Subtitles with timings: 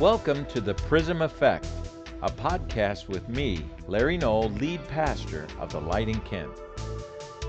[0.00, 1.66] Welcome to the Prism Effect,
[2.22, 6.52] a podcast with me, Larry Knoll, lead pastor of the Light in Kent.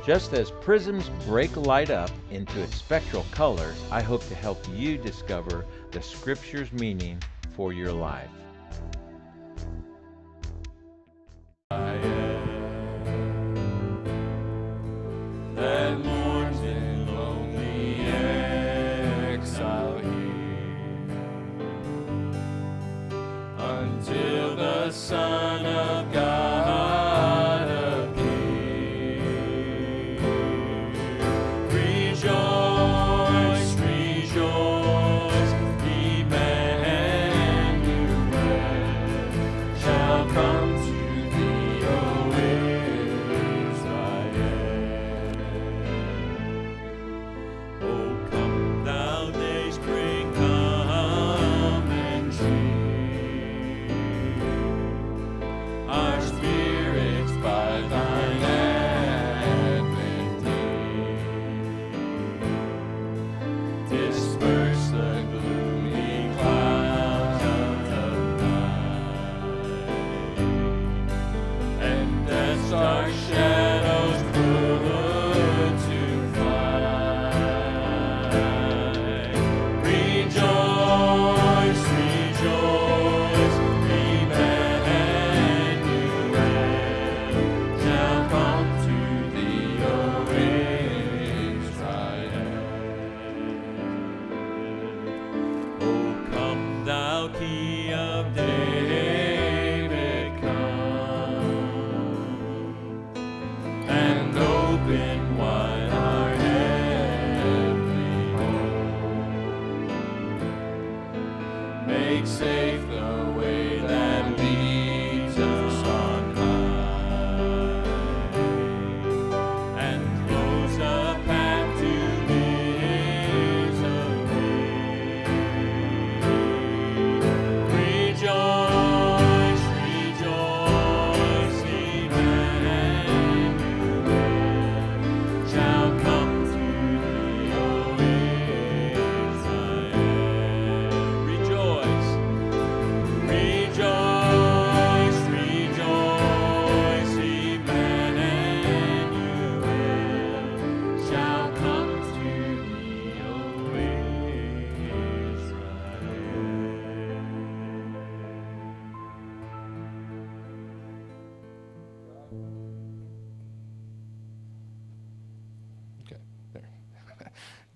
[0.04, 4.98] Just as prisms break light up into its spectral colors, I hope to help you
[4.98, 7.22] discover the Scripture's meaning
[7.56, 8.32] for your life.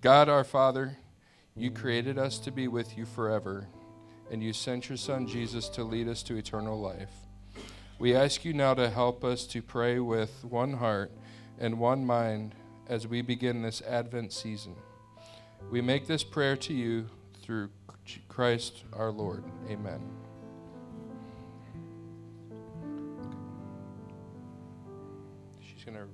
[0.04, 0.98] God our Father,
[1.56, 1.74] you mm.
[1.74, 3.68] created us to be with you forever,
[4.30, 7.08] and you sent your Son Jesus to lead us to eternal life.
[7.98, 11.10] We ask you now to help us to pray with one heart
[11.58, 12.54] and one mind
[12.86, 14.76] as we begin this Advent season.
[15.70, 17.06] We make this prayer to you
[17.40, 17.70] through
[18.28, 19.42] Christ our Lord.
[19.70, 20.02] Amen.
[25.62, 26.04] She's going to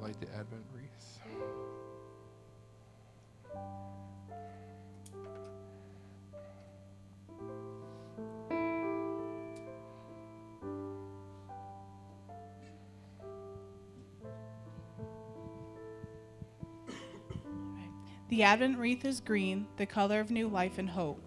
[0.00, 0.69] light the Advent
[18.30, 21.20] The Advent wreath is green, the color of new life and hope.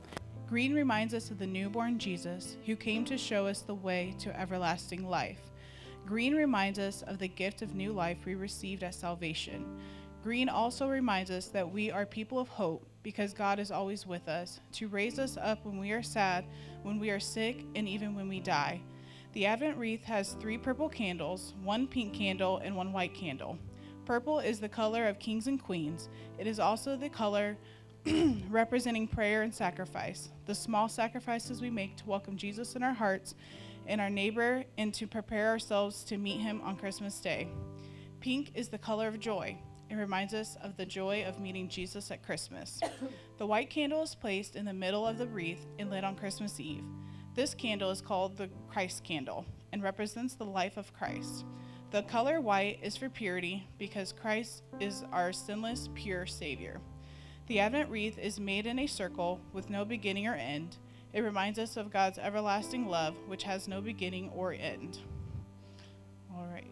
[0.47, 4.39] Green reminds us of the newborn Jesus who came to show us the way to
[4.39, 5.51] everlasting life.
[6.05, 9.65] Green reminds us of the gift of new life we received at salvation.
[10.23, 14.29] Green also reminds us that we are people of hope because God is always with
[14.29, 16.45] us to raise us up when we are sad,
[16.83, 18.79] when we are sick, and even when we die.
[19.33, 23.57] The Advent wreath has three purple candles, one pink candle, and one white candle.
[24.05, 26.09] Purple is the color of kings and queens.
[26.37, 27.57] It is also the color
[28.49, 33.33] representing prayer and sacrifice, the small sacrifices we make to welcome Jesus in our hearts
[33.87, 37.47] and our neighbor and to prepare ourselves to meet him on Christmas Day.
[38.19, 39.57] Pink is the color of joy.
[39.89, 42.81] It reminds us of the joy of meeting Jesus at Christmas.
[43.37, 46.59] the white candle is placed in the middle of the wreath and lit on Christmas
[46.59, 46.83] Eve.
[47.35, 51.45] This candle is called the Christ candle and represents the life of Christ.
[51.93, 56.81] The color white is for purity because Christ is our sinless, pure Savior.
[57.45, 60.77] The Advent wreath is made in a circle with no beginning or end.
[61.13, 65.01] It reminds us of God's everlasting love, which has no beginning or end.
[66.35, 66.65] All right.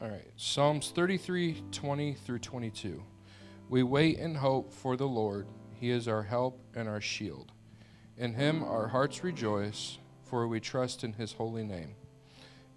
[0.00, 0.30] All right.
[0.36, 3.02] Psalms 33, 20 through 22.
[3.68, 5.48] We wait in hope for the Lord.
[5.72, 7.50] He is our help and our shield.
[8.16, 11.94] In him our hearts rejoice, for we trust in his holy name.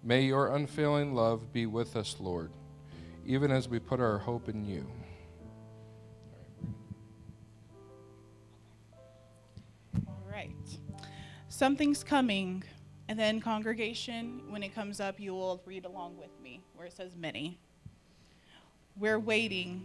[0.02, 2.50] May your unfailing love be with us, Lord,
[3.26, 4.86] even as we put our hope in you.
[10.06, 10.50] All right.
[11.48, 12.62] Something's coming.
[13.08, 16.92] And then, congregation, when it comes up, you will read along with me where it
[16.92, 17.58] says many.
[18.96, 19.84] We're waiting.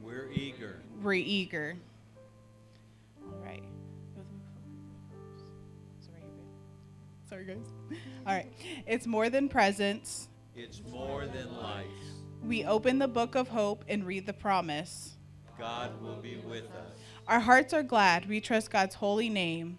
[0.00, 0.76] We're eager.
[1.02, 1.76] We're eager.
[7.28, 7.72] Sorry, guys.
[8.26, 8.52] All right.
[8.86, 10.28] It's more than presents.
[10.54, 11.86] It's more than life.
[12.44, 15.16] We open the book of hope and read the promise.
[15.58, 16.96] God will be with us.
[17.26, 18.28] Our hearts are glad.
[18.28, 19.78] We trust God's holy name.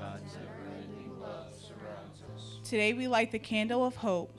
[0.00, 2.58] God's never-ending love surrounds us.
[2.68, 4.36] Today we light the candle of hope.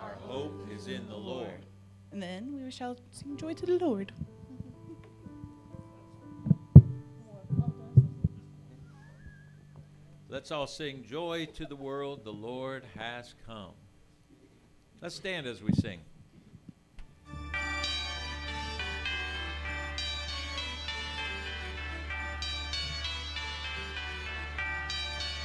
[0.00, 1.66] Our hope is in the Lord.
[2.10, 4.10] And then we shall sing joy to the Lord.
[10.32, 12.24] Let's all sing joy to the world.
[12.24, 13.72] The Lord has come.
[15.02, 16.00] Let's stand as we sing.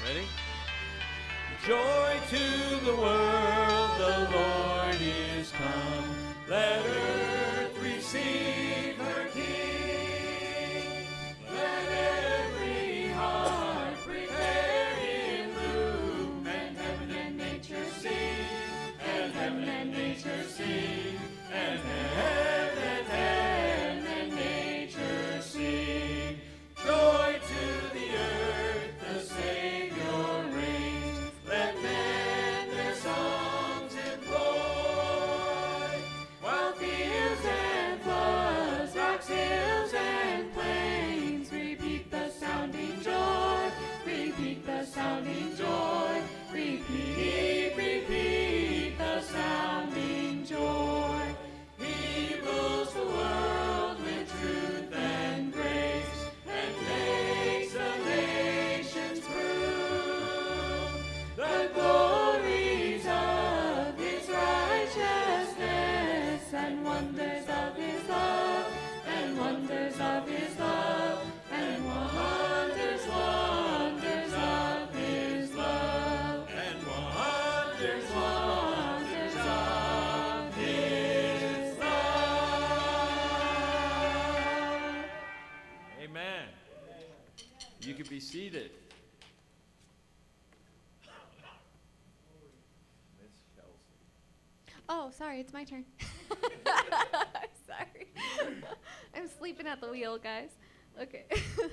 [0.05, 0.25] Ready?
[1.65, 6.15] Joy to the world, the Lord is come.
[6.47, 8.56] Let earth receive
[88.37, 88.69] seated.
[94.87, 95.83] Oh, sorry, it's my turn.
[97.65, 98.13] sorry.
[99.15, 100.51] I'm sleeping at the wheel, guys.
[101.01, 101.25] Okay.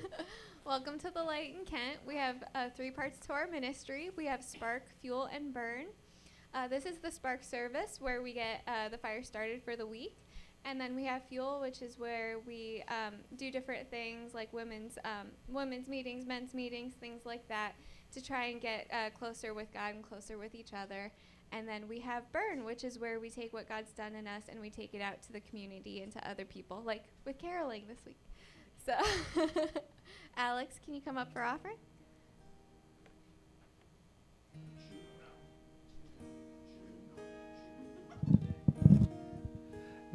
[0.65, 1.99] Welcome to the Light in Kent.
[2.03, 4.09] We have uh, three parts to our ministry.
[4.17, 5.85] We have Spark, Fuel, and Burn.
[6.55, 9.85] Uh, this is the Spark service where we get uh, the fire started for the
[9.85, 10.17] week.
[10.65, 14.97] And then we have Fuel, which is where we um, do different things like women's
[15.05, 17.73] um, women's meetings, men's meetings, things like that,
[18.13, 21.11] to try and get uh, closer with God and closer with each other.
[21.51, 24.43] And then we have Burn, which is where we take what God's done in us
[24.49, 27.83] and we take it out to the community and to other people, like with caroling
[27.87, 28.17] this week.
[28.83, 28.93] So,
[30.37, 31.77] Alex, can you come up for offering?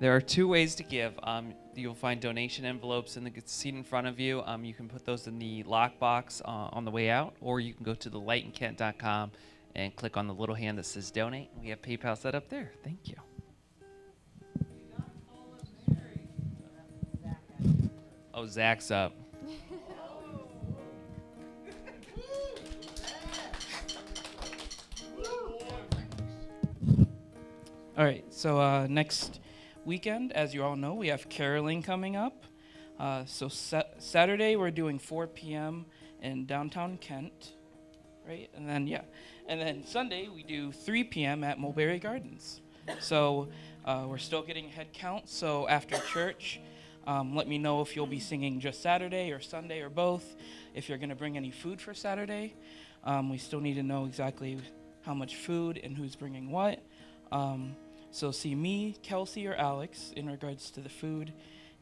[0.00, 1.12] There are two ways to give.
[1.24, 4.42] Um, you'll find donation envelopes in the seat in front of you.
[4.46, 7.74] Um, you can put those in the lockbox uh, on the way out, or you
[7.74, 9.30] can go to thelightinkent.com
[9.74, 11.50] and click on the little hand that says donate.
[11.60, 12.72] We have PayPal set up there.
[12.82, 13.16] Thank you.
[18.32, 19.12] Oh, Zach's up.
[27.98, 29.39] All right, so uh, next
[29.84, 32.44] weekend, as you all know, we have caroling coming up.
[32.98, 35.86] Uh, so sa- Saturday we're doing 4 p.m.
[36.22, 37.54] in downtown Kent,
[38.28, 38.50] right?
[38.54, 39.02] And then yeah,
[39.48, 41.42] and then Sunday we do 3 p.m.
[41.44, 42.60] at Mulberry Gardens.
[42.98, 43.48] So
[43.84, 45.28] uh, we're still getting head count.
[45.28, 46.60] So after church,
[47.06, 50.36] um, let me know if you'll be singing just Saturday or Sunday or both.
[50.74, 52.54] If you're gonna bring any food for Saturday,
[53.04, 54.58] um, we still need to know exactly
[55.02, 56.80] how much food and who's bringing what.
[57.32, 57.74] Um,
[58.10, 61.32] so see me, Kelsey, or Alex in regards to the food,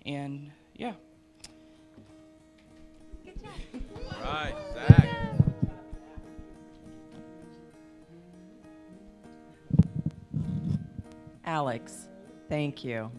[0.05, 0.93] and yeah.
[3.27, 5.09] All right, Zach.
[11.45, 12.09] Alex,
[12.49, 13.11] thank you.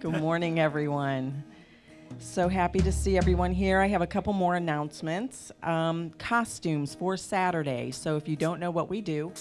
[0.00, 1.44] Good morning, everyone.
[2.18, 3.80] So happy to see everyone here.
[3.80, 5.52] I have a couple more announcements.
[5.62, 7.92] Um, costumes for Saturday.
[7.92, 9.32] So if you don't know what we do,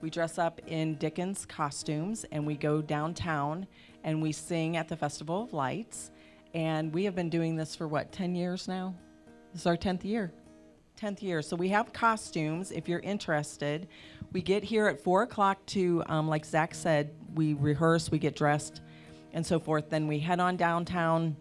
[0.00, 3.66] we dress up in Dickens costumes and we go downtown
[4.04, 6.10] and we sing at the Festival of Lights.
[6.54, 8.94] And we have been doing this for what, 10 years now?
[9.52, 10.32] This is our 10th year.
[10.98, 11.42] 10th year.
[11.42, 13.88] So we have costumes if you're interested.
[14.32, 18.34] We get here at 4 o'clock to, um, like Zach said, we rehearse, we get
[18.34, 18.82] dressed,
[19.32, 19.90] and so forth.
[19.90, 21.36] Then we head on downtown,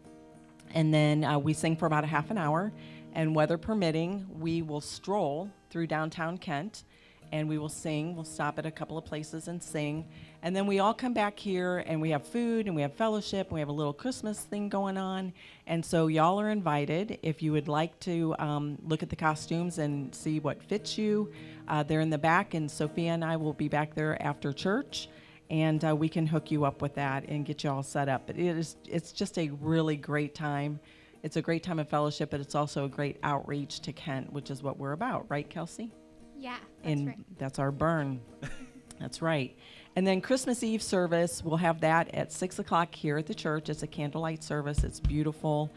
[0.73, 2.71] and then uh, we sing for about a half an hour.
[3.13, 6.83] And weather permitting, we will stroll through downtown Kent
[7.31, 8.15] and we will sing.
[8.15, 10.05] We'll stop at a couple of places and sing.
[10.43, 13.48] And then we all come back here and we have food and we have fellowship
[13.48, 15.34] and we have a little Christmas thing going on.
[15.65, 17.19] And so y'all are invited.
[17.24, 21.31] If you would like to um, look at the costumes and see what fits you,
[21.67, 25.10] uh, they're in the back, and Sophia and I will be back there after church.
[25.50, 28.27] And uh, we can hook you up with that and get you all set up.
[28.27, 30.79] But it is, it's just a really great time.
[31.24, 34.51] It's a great time of fellowship, but it's also a great outreach to Kent, which
[34.51, 35.91] is what we're about, right, Kelsey?
[36.38, 37.38] Yeah, that's and right.
[37.38, 38.22] that's our burn.
[39.00, 39.58] that's right.
[39.96, 43.70] And then Christmas Eve service, we'll have that at six o'clock here at the church.
[43.70, 44.84] It's a candlelight service.
[44.84, 45.72] It's beautiful,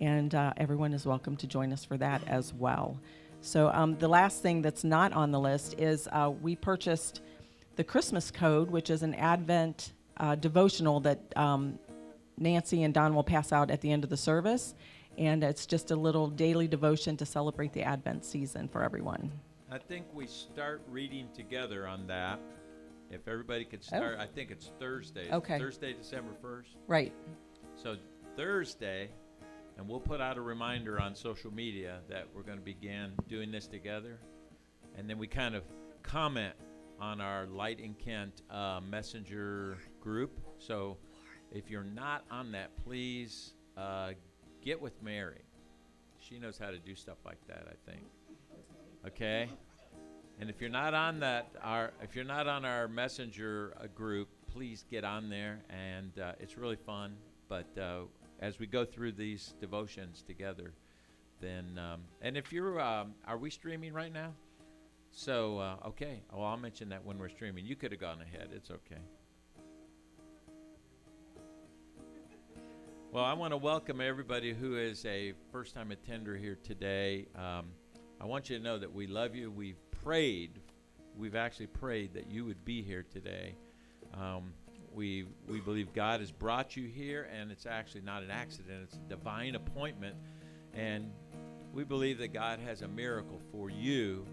[0.00, 2.98] and uh, everyone is welcome to join us for that as well.
[3.40, 7.20] So um, the last thing that's not on the list is uh, we purchased
[7.76, 11.78] the Christmas Code, which is an Advent uh, devotional that um,
[12.38, 14.74] Nancy and Don will pass out at the end of the service.
[15.18, 19.30] And it's just a little daily devotion to celebrate the Advent season for everyone.
[19.70, 22.38] I think we start reading together on that.
[23.10, 25.28] If everybody could start, I think it's Thursday.
[25.30, 25.38] Oh.
[25.38, 25.58] Okay.
[25.58, 26.76] Thursday, December 1st.
[26.86, 27.12] Right.
[27.74, 27.96] So
[28.36, 29.10] Thursday,
[29.76, 33.50] and we'll put out a reminder on social media that we're going to begin doing
[33.50, 34.18] this together.
[34.96, 35.64] And then we kind of
[36.02, 36.54] comment
[37.00, 40.40] on our Light in Kent uh, messenger group.
[40.58, 40.96] So
[41.52, 44.12] if you're not on that, please uh,
[44.62, 45.42] get with Mary.
[46.18, 48.04] She knows how to do stuff like that, I think.
[49.06, 49.48] Okay?
[50.38, 54.28] And if you're not on that, our if you're not on our messenger uh, group,
[54.52, 57.14] please get on there, and uh, it's really fun.
[57.48, 58.02] But uh,
[58.40, 60.74] as we go through these devotions together,
[61.40, 64.34] then um, and if you're, um, are we streaming right now?
[65.10, 67.64] So uh, okay, well I'll mention that when we're streaming.
[67.64, 68.50] You could have gone ahead.
[68.54, 69.00] It's okay.
[73.12, 77.28] Well, I want to welcome everybody who is a first-time attender here today.
[77.34, 77.68] Um,
[78.20, 79.50] I want you to know that we love you.
[79.50, 80.60] We've prayed.
[81.16, 83.54] We've actually prayed that you would be here today.
[84.14, 84.52] Um,
[84.94, 88.84] we we believe God has brought you here, and it's actually not an accident.
[88.84, 90.16] It's a divine appointment,
[90.72, 91.10] and
[91.74, 94.24] we believe that God has a miracle for you,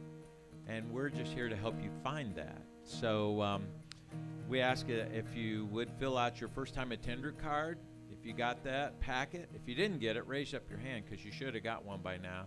[0.67, 2.61] and we're just here to help you find that.
[2.83, 3.65] So um,
[4.47, 7.79] we ask if you would fill out your first-time attender card.
[8.09, 9.49] If you got that, pack it.
[9.53, 11.99] If you didn't get it, raise up your hand because you should have got one
[11.99, 12.45] by now.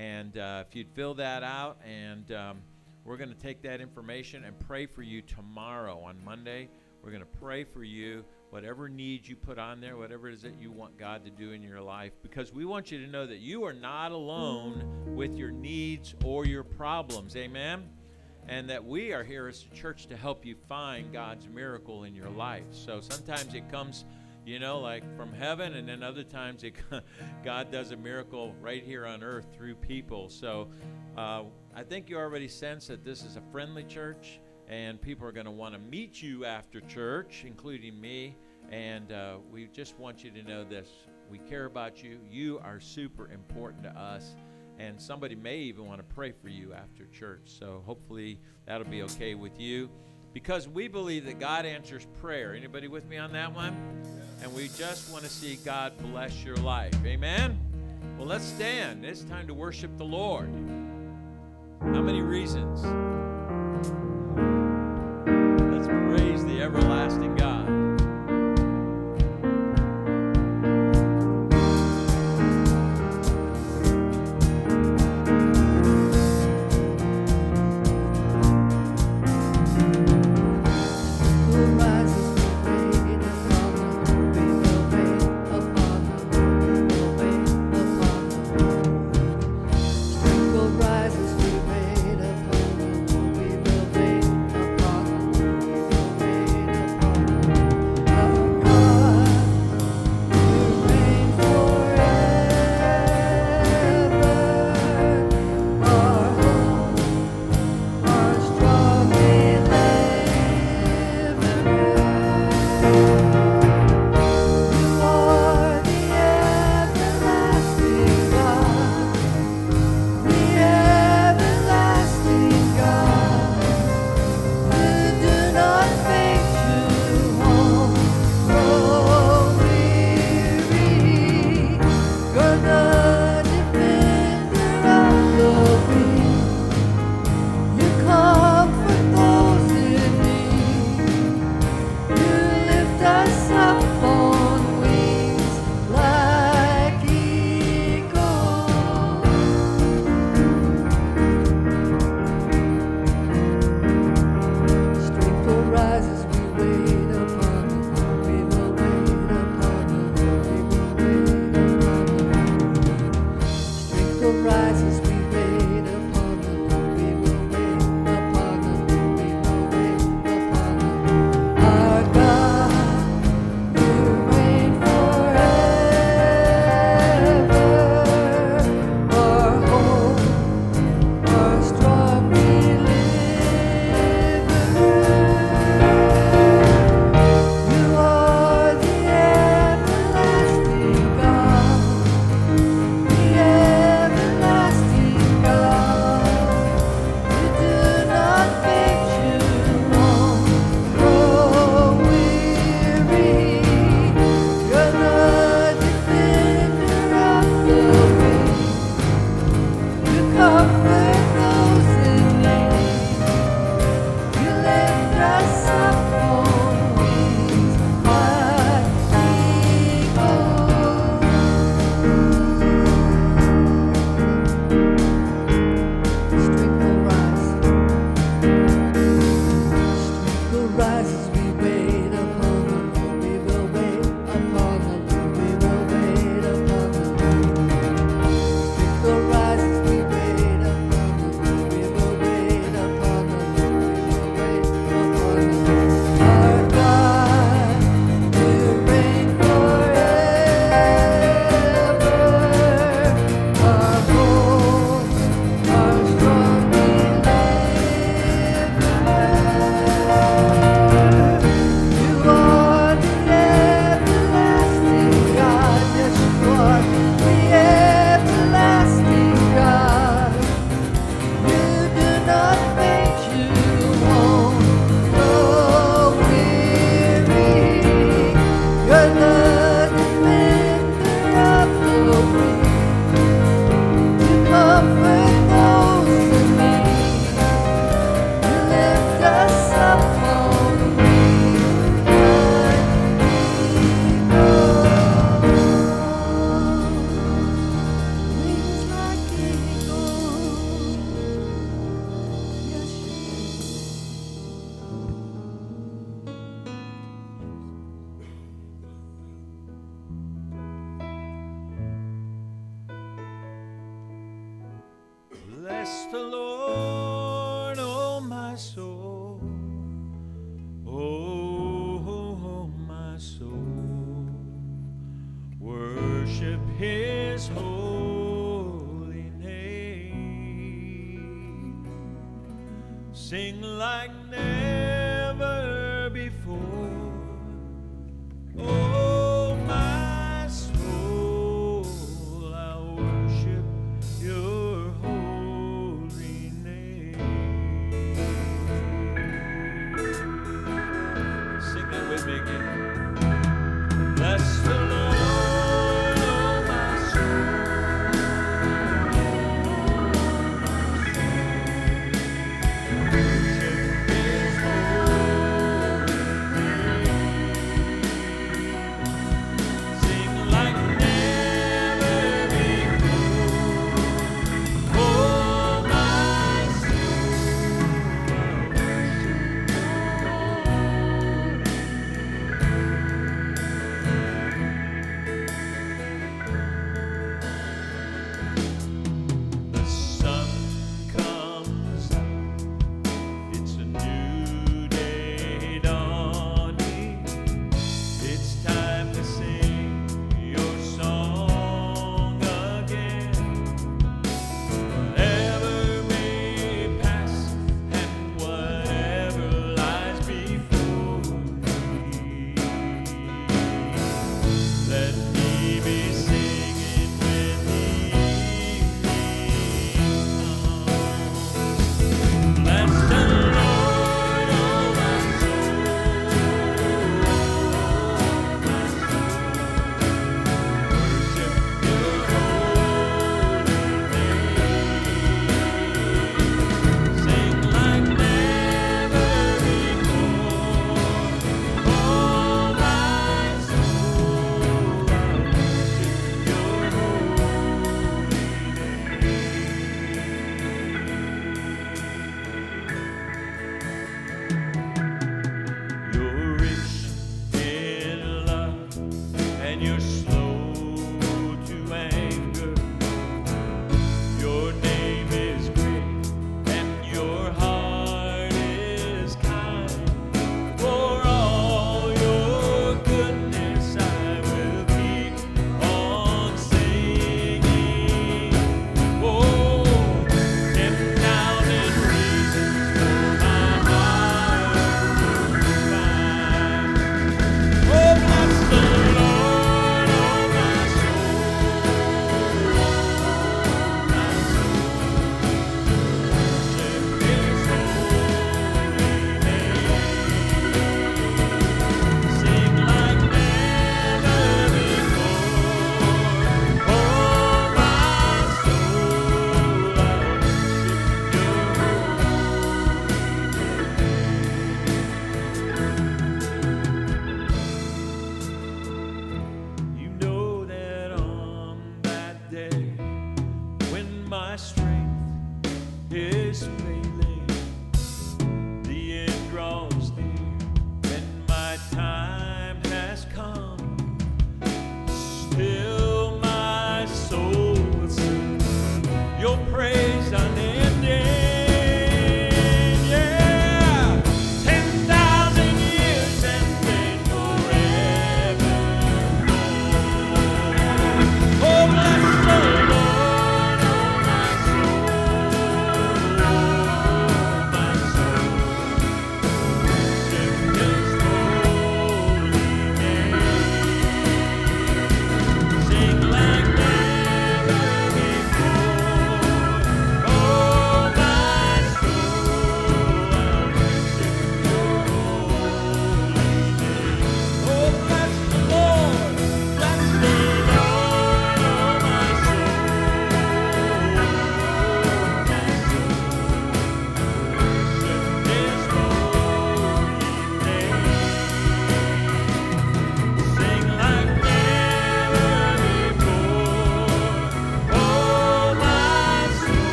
[0.00, 2.62] And uh, if you'd fill that out, and um,
[3.04, 6.70] we're going to take that information and pray for you tomorrow on Monday.
[7.02, 10.40] We're going to pray for you, whatever needs you put on there, whatever it is
[10.40, 13.26] that you want God to do in your life, because we want you to know
[13.26, 17.36] that you are not alone with your needs or your problems.
[17.36, 17.86] Amen?
[18.48, 22.14] And that we are here as a church to help you find God's miracle in
[22.14, 22.64] your life.
[22.70, 24.06] So sometimes it comes
[24.46, 26.74] you know, like from heaven, and then other times it,
[27.44, 30.28] God does a miracle right here on earth through people.
[30.28, 30.68] So
[31.16, 31.44] uh,
[31.74, 35.46] I think you already sense that this is a friendly church, and people are going
[35.46, 38.36] to want to meet you after church, including me.
[38.70, 40.88] And uh, we just want you to know this
[41.30, 42.18] we care about you.
[42.28, 44.34] You are super important to us.
[44.78, 47.42] And somebody may even want to pray for you after church.
[47.44, 49.90] So hopefully that'll be okay with you
[50.32, 52.54] because we believe that God answers prayer.
[52.54, 53.76] Anybody with me on that one?
[54.42, 56.94] And we just want to see God bless your life.
[57.04, 57.58] Amen?
[58.16, 59.04] Well, let's stand.
[59.04, 60.48] It's time to worship the Lord.
[61.80, 62.82] How many reasons?
[65.72, 67.49] Let's praise the everlasting God.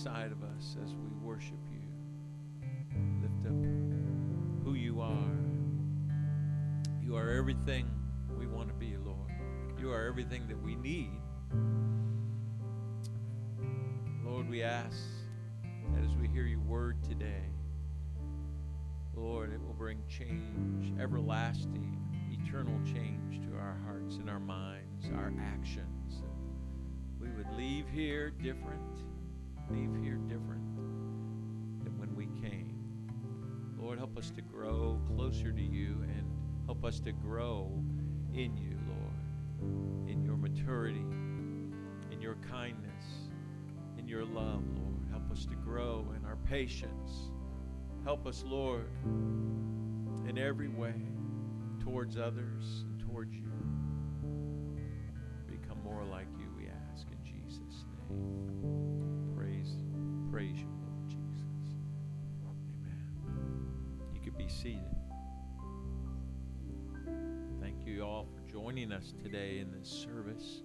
[0.00, 1.82] Inside of us as we worship you.
[3.20, 5.36] Lift up who you are.
[7.02, 7.86] You are everything
[8.38, 9.30] we want to be, Lord.
[9.78, 11.20] You are everything that we need.
[14.24, 14.96] Lord, we ask
[15.92, 17.52] that as we hear your word today,
[19.14, 21.98] Lord, it will bring change, everlasting,
[22.42, 26.22] eternal change to our hearts and our minds, our actions.
[27.20, 29.09] We would leave here different,
[29.70, 30.64] leave here different
[31.84, 32.74] than when we came.
[33.78, 36.30] Lord, help us to grow closer to you and
[36.66, 37.82] help us to grow
[38.32, 41.04] in you, Lord, in your maturity,
[42.10, 43.04] in your kindness,
[43.98, 45.06] in your love, Lord.
[45.10, 47.30] Help us to grow in our patience.
[48.04, 48.90] Help us, Lord,
[50.28, 50.94] in every way
[51.80, 53.50] towards others and towards you.
[55.48, 58.79] Become more like you, we ask in Jesus' name.
[60.40, 61.74] Praise, you, Lord Jesus.
[62.48, 63.66] Amen.
[64.14, 64.80] You could be seated.
[67.60, 70.62] Thank you all for joining us today in this service.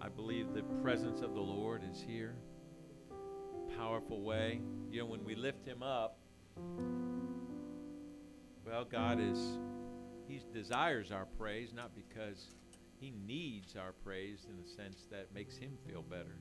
[0.00, 2.34] I believe the presence of the Lord is here.
[3.76, 4.60] Powerful way.
[4.90, 6.18] You know, when we lift him up,
[8.66, 9.60] well, God is,
[10.26, 12.56] He desires our praise, not because
[12.98, 16.40] He needs our praise in the sense that makes Him feel better.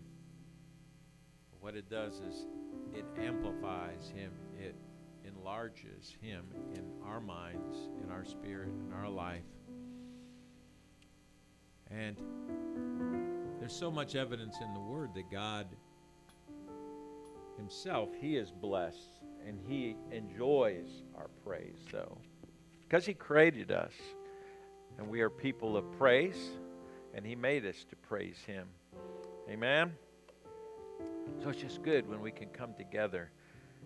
[1.61, 2.45] What it does is
[2.93, 4.75] it amplifies Him, it
[5.25, 9.43] enlarges Him in our minds, in our spirit, in our life.
[11.91, 12.15] And
[13.59, 15.67] there's so much evidence in the Word that God
[17.57, 21.79] Himself, He is blessed and He enjoys our praise.
[21.91, 22.17] So,
[22.87, 23.93] because He created us
[24.97, 26.49] and we are people of praise,
[27.13, 28.67] and He made us to praise Him.
[29.49, 29.93] Amen?
[31.41, 33.31] So it's just good when we can come together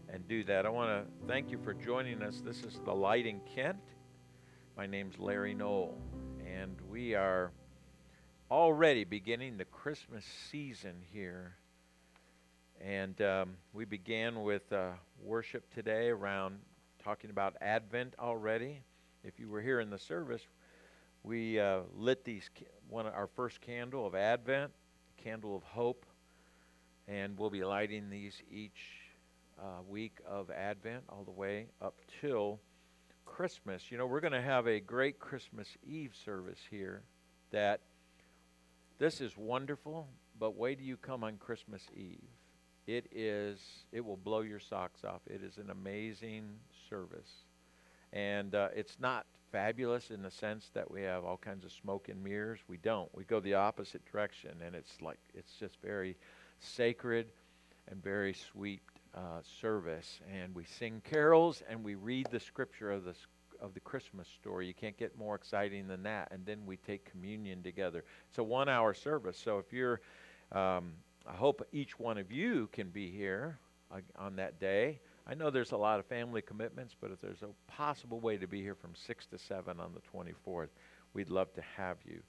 [0.09, 0.65] and do that.
[0.65, 2.41] I want to thank you for joining us.
[2.43, 3.77] This is The Light in Kent.
[4.75, 5.95] My name's Larry Noel,
[6.43, 7.51] and we are
[8.49, 11.53] already beginning the Christmas season here.
[12.81, 14.89] And um, we began with uh,
[15.21, 16.57] worship today around
[17.03, 18.81] talking about Advent already.
[19.23, 20.41] If you were here in the service,
[21.21, 22.49] we uh, lit these
[22.89, 24.71] one our first candle of Advent,
[25.17, 26.05] candle of hope,
[27.07, 29.03] and we'll be lighting these each
[29.59, 32.59] uh, week of Advent all the way up till
[33.25, 33.91] Christmas.
[33.91, 37.03] You know, we're going to have a great Christmas Eve service here.
[37.51, 37.81] That
[38.97, 40.07] this is wonderful,
[40.39, 42.23] but wait till you come on Christmas Eve.
[42.87, 43.59] It is.
[43.91, 45.21] It will blow your socks off.
[45.27, 46.49] It is an amazing
[46.89, 47.31] service,
[48.11, 52.09] and uh, it's not fabulous in the sense that we have all kinds of smoke
[52.09, 52.59] and mirrors.
[52.67, 53.09] We don't.
[53.15, 56.17] We go the opposite direction, and it's like it's just very
[56.63, 57.27] sacred
[57.89, 58.81] and very sweet
[59.15, 60.19] uh, service.
[60.33, 63.13] And we sing carols and we read the scripture of the
[63.61, 64.67] of the Christmas story.
[64.67, 66.29] You can't get more exciting than that.
[66.31, 68.03] And then we take communion together.
[68.27, 69.39] It's a one-hour service.
[69.41, 70.01] So if you're
[70.51, 70.93] um,
[71.25, 73.57] I hope each one of you can be here
[73.91, 74.99] uh, on that day.
[75.25, 78.47] I know there's a lot of family commitments, but if there's a possible way to
[78.47, 80.67] be here from 6 to 7 on the 24th,
[81.13, 82.21] we'd love to have you.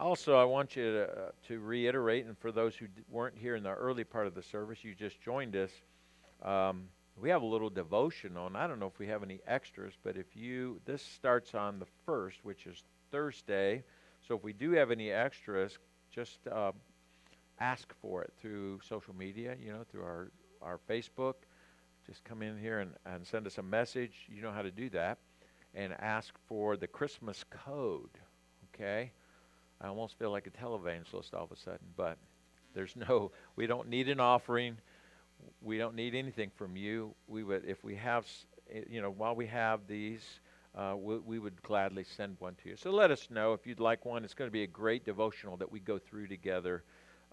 [0.00, 3.62] Also, I want you to, uh, to reiterate, and for those who weren't here in
[3.62, 5.70] the early part of the service, you just joined us.
[6.42, 6.84] Um,
[7.20, 8.56] we have a little devotion on.
[8.56, 11.86] I don't know if we have any extras, but if you, this starts on the
[12.08, 13.84] 1st, which is Thursday.
[14.26, 15.76] So if we do have any extras,
[16.10, 16.72] just uh,
[17.60, 20.30] ask for it through social media, you know, through our,
[20.62, 21.34] our Facebook.
[22.06, 24.28] Just come in here and, and send us a message.
[24.34, 25.18] You know how to do that.
[25.74, 28.18] And ask for the Christmas code,
[28.74, 29.12] okay?
[29.80, 32.18] I almost feel like a televangelist all of a sudden, but
[32.74, 34.76] there's no, we don't need an offering.
[35.62, 37.14] We don't need anything from you.
[37.26, 38.26] We would, if we have,
[38.70, 40.40] eh, you know, while we have these
[40.74, 42.76] uh, we, we would gladly send one to you.
[42.76, 44.24] So let us know if you'd like one.
[44.24, 46.84] It's going to be a great devotional that we go through together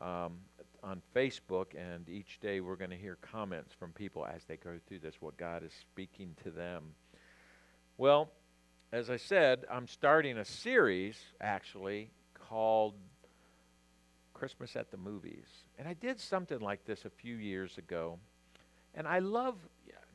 [0.01, 0.37] um,
[0.83, 4.79] on Facebook, and each day we're going to hear comments from people as they go
[4.87, 6.83] through this, what God is speaking to them.
[7.97, 8.29] Well,
[8.91, 12.09] as I said, I'm starting a series actually
[12.47, 12.95] called
[14.33, 15.47] Christmas at the Movies.
[15.77, 18.19] And I did something like this a few years ago.
[18.93, 19.55] And I love,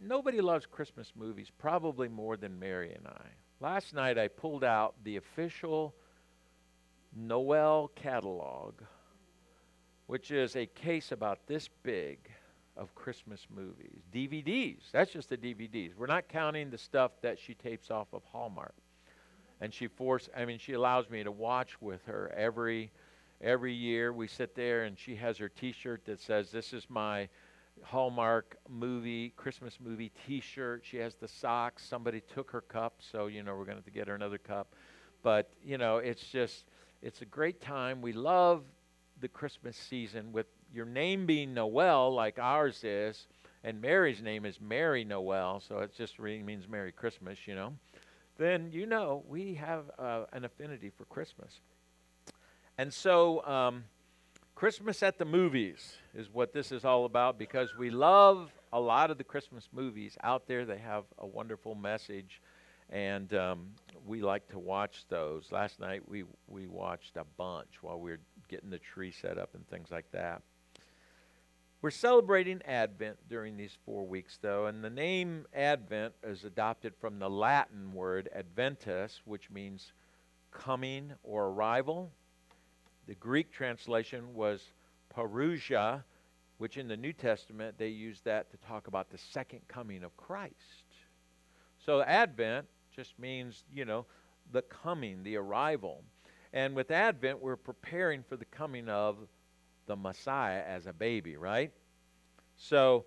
[0.01, 3.27] nobody loves Christmas movies probably more than Mary and I.
[3.61, 5.95] Last night I pulled out the official
[7.15, 8.75] Noel catalog,
[10.07, 12.19] which is a case about this big
[12.77, 14.01] of Christmas movies.
[14.13, 14.91] DVDs.
[14.93, 15.95] That's just the DVDs.
[15.95, 18.75] We're not counting the stuff that she tapes off of Hallmark.
[19.63, 22.91] And she force I mean she allows me to watch with her every
[23.41, 24.13] every year.
[24.13, 27.29] We sit there and she has her t-shirt that says this is my
[27.83, 30.83] Hallmark movie, Christmas movie T-shirt.
[30.85, 31.85] She has the socks.
[31.85, 34.75] Somebody took her cup, so you know we're going to get her another cup.
[35.23, 36.65] But you know, it's just
[37.01, 38.03] it's a great time.
[38.03, 38.65] We love
[39.21, 43.29] the Christmas season with your name being Noel, like ours is,
[43.63, 47.73] and Mary's name is Mary Noel, so it just really means Merry Christmas, you know.
[48.39, 51.61] Then you know we have uh, an affinity for Christmas,
[52.79, 53.45] and so.
[53.47, 53.85] Um,
[54.55, 59.11] Christmas at the movies is what this is all about because we love a lot
[59.11, 60.65] of the Christmas movies out there.
[60.65, 62.41] They have a wonderful message,
[62.89, 63.71] and um,
[64.07, 65.51] we like to watch those.
[65.51, 69.55] Last night we, we watched a bunch while we were getting the tree set up
[69.55, 70.43] and things like that.
[71.83, 77.19] We're celebrating Advent during these four weeks, though, and the name Advent is adopted from
[77.19, 79.93] the Latin word adventus, which means
[80.53, 82.13] coming or arrival
[83.07, 84.73] the Greek translation was
[85.15, 86.05] parousia,
[86.59, 90.17] which in the New Testament they use that to talk about the second coming of
[90.17, 90.55] Christ.
[91.85, 94.07] So Advent just means, you know,
[94.53, 96.05] the coming, the arrival.
[96.53, 99.17] And with Advent, we're preparing for the coming of
[99.93, 101.71] the Messiah as a baby, right?
[102.57, 103.05] So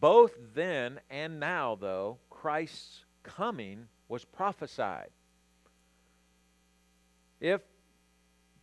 [0.00, 5.10] both then and now, though, Christ's coming was prophesied.
[7.40, 7.60] If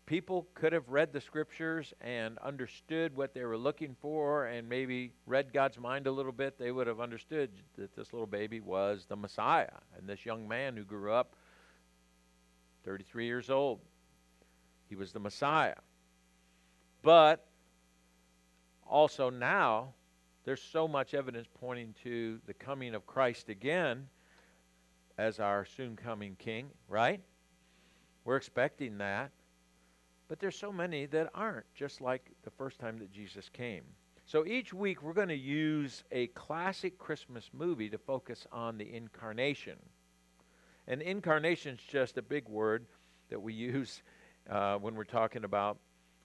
[0.05, 5.13] people could have read the scriptures and understood what they were looking for and maybe
[5.25, 9.05] read God's mind a little bit, they would have understood that this little baby was
[9.07, 11.37] the Messiah and this young man who grew up
[12.83, 13.79] 33 years old.
[14.89, 15.75] He was the Messiah.
[17.01, 17.47] But
[18.93, 19.91] also now,
[20.45, 24.07] there's so much evidence pointing to the coming of Christ again
[25.17, 27.19] as our soon coming king, right?
[28.23, 29.31] We're expecting that.
[30.27, 33.81] But there's so many that aren't, just like the first time that Jesus came.
[34.25, 38.93] So each week we're going to use a classic Christmas movie to focus on the
[38.93, 39.77] incarnation.
[40.87, 42.85] And incarnation is just a big word
[43.29, 44.03] that we use
[44.47, 45.79] uh, when we're talking about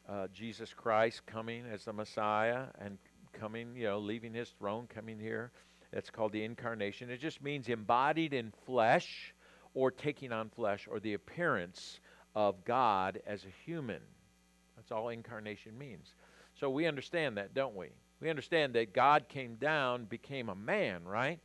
[0.08, 2.98] uh, Jesus Christ coming as the Messiah and
[3.32, 5.52] coming, you know, leaving his throne, coming here.
[5.92, 7.10] It's called the incarnation.
[7.10, 9.34] It just means embodied in flesh
[9.74, 12.00] or taking on flesh or the appearance
[12.34, 14.00] of God as a human.
[14.76, 16.14] That's all incarnation means.
[16.58, 17.88] So we understand that, don't we?
[18.20, 21.38] We understand that God came down, became a man, right?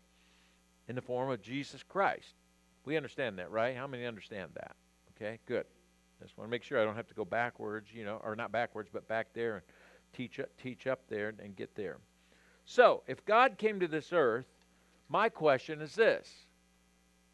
[0.88, 2.34] In the form of Jesus Christ.
[2.86, 3.76] We understand that, right?
[3.76, 4.76] How many understand that?
[5.16, 5.66] Okay, good.
[6.24, 8.51] Just want to make sure I don't have to go backwards, you know, or not
[8.51, 9.63] backwards, but back there and
[10.13, 11.97] teach teach up there and get there.
[12.65, 14.45] So, if God came to this earth,
[15.09, 16.30] my question is this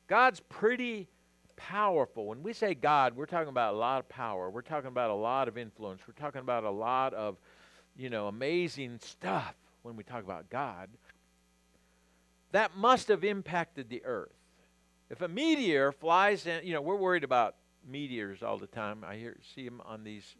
[0.08, 1.08] God's pretty
[1.56, 2.26] powerful.
[2.26, 4.50] When we say God, we're talking about a lot of power.
[4.50, 6.02] We're talking about a lot of influence.
[6.08, 7.38] We're talking about a lot of,
[7.98, 10.90] you know, amazing stuff when we talk about God.
[12.54, 14.34] That must have impacted the earth.
[15.10, 17.56] If a meteor flies in, you know, we're worried about
[17.90, 19.04] meteors all the time.
[19.08, 20.36] I hear see them on these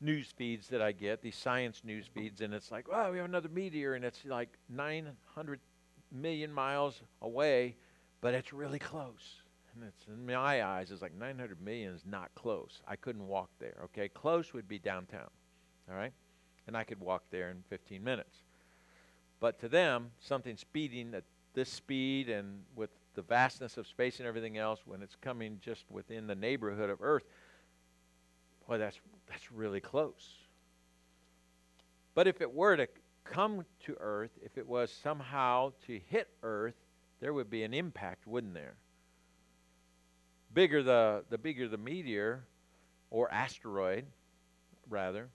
[0.00, 3.26] news feeds that I get, these science news feeds, and it's like, oh, we have
[3.26, 5.60] another meteor, and it's like 900
[6.12, 7.76] million miles away,
[8.20, 9.40] but it's really close.
[9.74, 12.80] And it's in my eyes, it's like 900 million is not close.
[12.86, 13.76] I couldn't walk there.
[13.84, 15.30] Okay, close would be downtown.
[15.88, 16.12] All right,
[16.66, 18.36] and I could walk there in 15 minutes.
[19.40, 21.24] But to them, something speeding at
[21.54, 25.84] this speed and with the vastness of space and everything else, when it's coming just
[25.90, 27.24] within the neighborhood of Earth,
[28.66, 28.98] boy, that's
[29.28, 30.34] that's really close.
[32.14, 32.88] But if it were to
[33.24, 36.74] come to Earth, if it was somehow to hit Earth,
[37.20, 38.74] there would be an impact, wouldn't there?
[40.54, 42.44] bigger the, the bigger the meteor
[43.10, 44.06] or asteroid,
[44.88, 45.28] rather,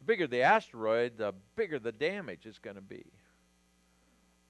[0.00, 3.04] the bigger the asteroid, the bigger the damage is going to be.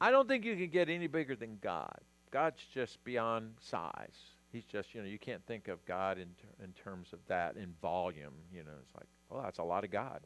[0.01, 2.01] I don't think you can get any bigger than God.
[2.31, 4.17] God's just beyond size.
[4.51, 7.57] He's just, you know, you can't think of God in, ter- in terms of that
[7.57, 8.33] in volume.
[8.53, 10.21] You know, it's like, well, that's a lot of God.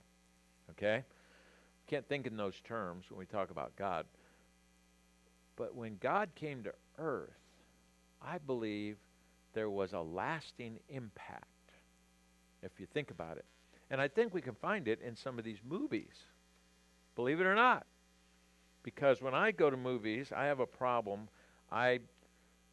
[0.70, 1.04] Okay?
[1.88, 4.06] Can't think in those terms when we talk about God.
[5.56, 7.30] But when God came to earth,
[8.20, 8.96] I believe
[9.54, 11.44] there was a lasting impact,
[12.62, 13.44] if you think about it.
[13.90, 16.14] And I think we can find it in some of these movies,
[17.16, 17.86] believe it or not.
[18.82, 21.28] Because when I go to movies, I have a problem.
[21.72, 22.00] I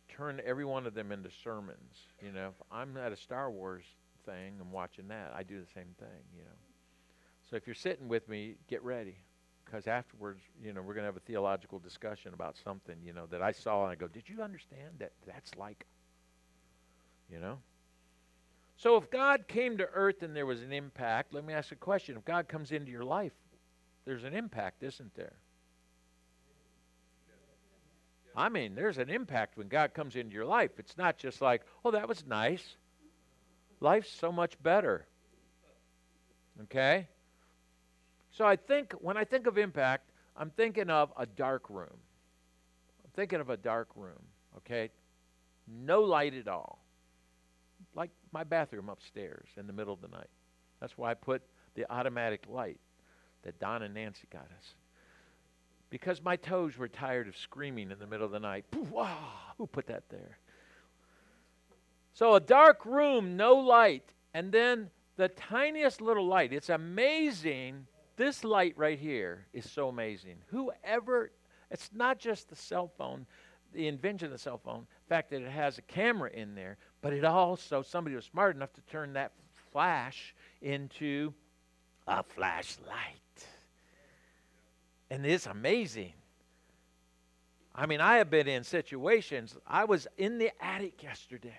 [0.09, 2.07] turn every one of them into sermons.
[2.21, 3.85] You know, if I'm at a Star Wars
[4.25, 6.57] thing and watching that, I do the same thing, you know.
[7.49, 9.15] So if you're sitting with me, get ready.
[9.65, 13.27] Because afterwards, you know, we're going to have a theological discussion about something, you know,
[13.27, 15.85] that I saw and I go, did you understand that that's like,
[17.31, 17.59] you know?
[18.77, 21.75] So if God came to earth and there was an impact, let me ask a
[21.75, 22.17] question.
[22.17, 23.33] If God comes into your life,
[24.05, 25.33] there's an impact, isn't there?
[28.39, 30.71] I mean, there's an impact when God comes into your life.
[30.77, 32.77] It's not just like, oh, that was nice.
[33.81, 35.05] Life's so much better.
[36.63, 37.09] Okay?
[38.31, 41.97] So I think, when I think of impact, I'm thinking of a dark room.
[43.03, 44.23] I'm thinking of a dark room,
[44.59, 44.89] okay?
[45.67, 46.79] No light at all.
[47.93, 50.29] Like my bathroom upstairs in the middle of the night.
[50.79, 51.41] That's why I put
[51.75, 52.79] the automatic light
[53.43, 54.75] that Don and Nancy got us
[55.89, 58.65] because my toes were tired of screaming in the middle of the night.
[59.57, 60.37] Who put that there?
[62.13, 66.53] So a dark room, no light, and then the tiniest little light.
[66.53, 67.87] It's amazing.
[68.15, 70.35] This light right here is so amazing.
[70.47, 71.31] Whoever,
[71.71, 73.25] it's not just the cell phone,
[73.73, 76.77] the invention of the cell phone, the fact that it has a camera in there,
[77.01, 79.31] but it also, somebody was smart enough to turn that
[79.71, 81.33] flash into
[82.07, 83.21] a flashlight.
[85.09, 86.13] And it's amazing.
[87.73, 89.55] I mean, I have been in situations.
[89.65, 91.55] I was in the attic yesterday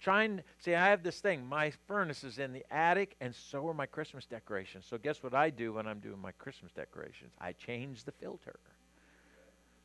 [0.00, 3.66] trying to see i have this thing my furnace is in the attic and so
[3.68, 7.32] are my christmas decorations so guess what i do when i'm doing my christmas decorations
[7.40, 8.58] i change the filter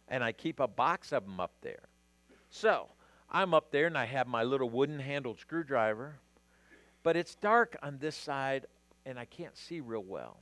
[0.08, 1.84] and i keep a box of them up there
[2.50, 2.88] so
[3.30, 6.16] i'm up there and i have my little wooden handled screwdriver
[7.04, 8.66] but it's dark on this side
[9.06, 10.38] and i can't see real well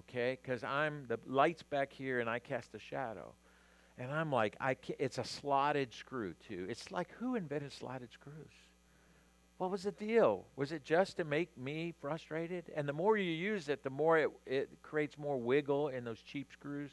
[0.00, 0.38] okay?
[0.40, 3.34] Because I'm the light's back here and I cast a shadow,
[3.98, 6.66] and I'm like, I it's a slotted screw too.
[6.68, 8.52] It's like who invented slotted screws?
[9.58, 10.46] What was the deal?
[10.54, 12.70] Was it just to make me frustrated?
[12.76, 16.20] And the more you use it, the more it, it creates more wiggle in those
[16.20, 16.92] cheap screws.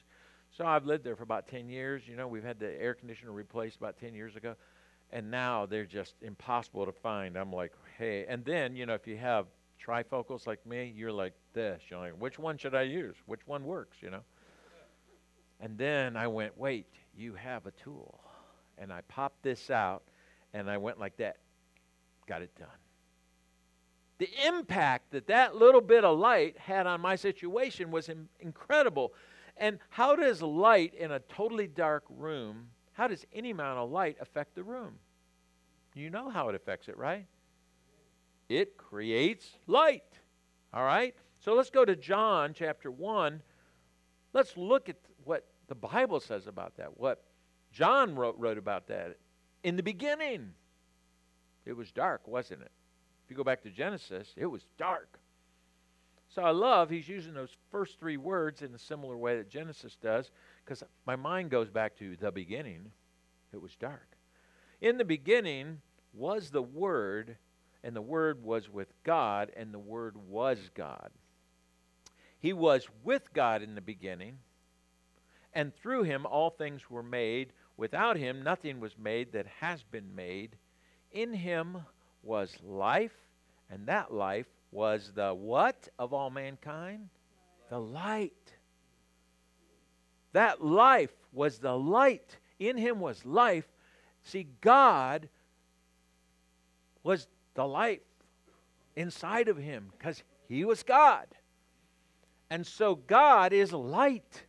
[0.49, 2.07] So I've lived there for about 10 years.
[2.07, 4.55] You know, we've had the air conditioner replaced about 10 years ago.
[5.11, 7.37] And now they're just impossible to find.
[7.37, 8.25] I'm like, hey.
[8.27, 9.45] And then, you know, if you have
[9.83, 11.81] trifocals like me, you're like this.
[11.89, 13.15] You're like, which one should I use?
[13.25, 14.21] Which one works, you know?
[15.59, 18.19] And then I went, wait, you have a tool.
[18.77, 20.03] And I popped this out
[20.53, 21.37] and I went like that.
[22.27, 22.67] Got it done.
[24.17, 29.13] The impact that that little bit of light had on my situation was in- incredible.
[29.57, 34.17] And how does light in a totally dark room, how does any amount of light
[34.19, 34.95] affect the room?
[35.93, 37.25] You know how it affects it, right?
[38.49, 40.03] It creates light.
[40.73, 41.15] All right?
[41.39, 43.41] So let's go to John chapter 1.
[44.33, 47.23] Let's look at what the Bible says about that, what
[47.71, 49.17] John wrote, wrote about that.
[49.63, 50.51] In the beginning,
[51.65, 52.71] it was dark, wasn't it?
[53.23, 55.19] If you go back to Genesis, it was dark.
[56.29, 59.97] So I love he's using those first three words in a similar way that Genesis
[60.01, 60.31] does,
[60.63, 62.91] because my mind goes back to the beginning.
[63.53, 64.17] It was dark.
[64.81, 65.81] In the beginning
[66.13, 67.37] was the Word,
[67.85, 71.11] and the Word was with God, and the Word was God.
[72.39, 74.39] He was with God in the beginning,
[75.53, 77.53] and through him all things were made.
[77.77, 80.55] Without him nothing was made that has been made.
[81.11, 81.77] In him
[82.23, 83.15] was life,
[83.69, 87.09] and that life was the what of all mankind?
[87.69, 88.53] The light.
[90.33, 92.35] That life was the light.
[92.57, 93.67] In him was life.
[94.23, 95.29] See, God
[97.03, 97.99] was the life
[98.95, 101.27] inside of him because he was God.
[102.49, 104.43] And so God is light.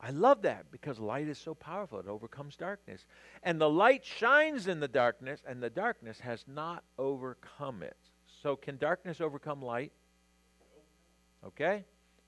[0.00, 1.98] I love that because light is so powerful.
[1.98, 3.06] It overcomes darkness.
[3.42, 7.96] And the light shines in the darkness, and the darkness has not overcome it.
[8.42, 9.92] So, can darkness overcome light?
[11.46, 11.84] Okay?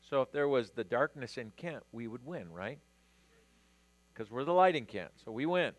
[0.09, 2.79] So, if there was the darkness in Kent, we would win, right?
[4.15, 5.73] Because we're the light in Kent, so we win.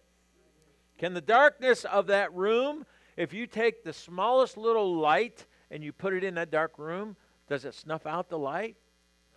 [1.00, 2.86] Can the darkness of that room
[3.18, 7.16] if you take the smallest little light and you put it in that dark room,
[7.50, 8.78] does it snuff out the light?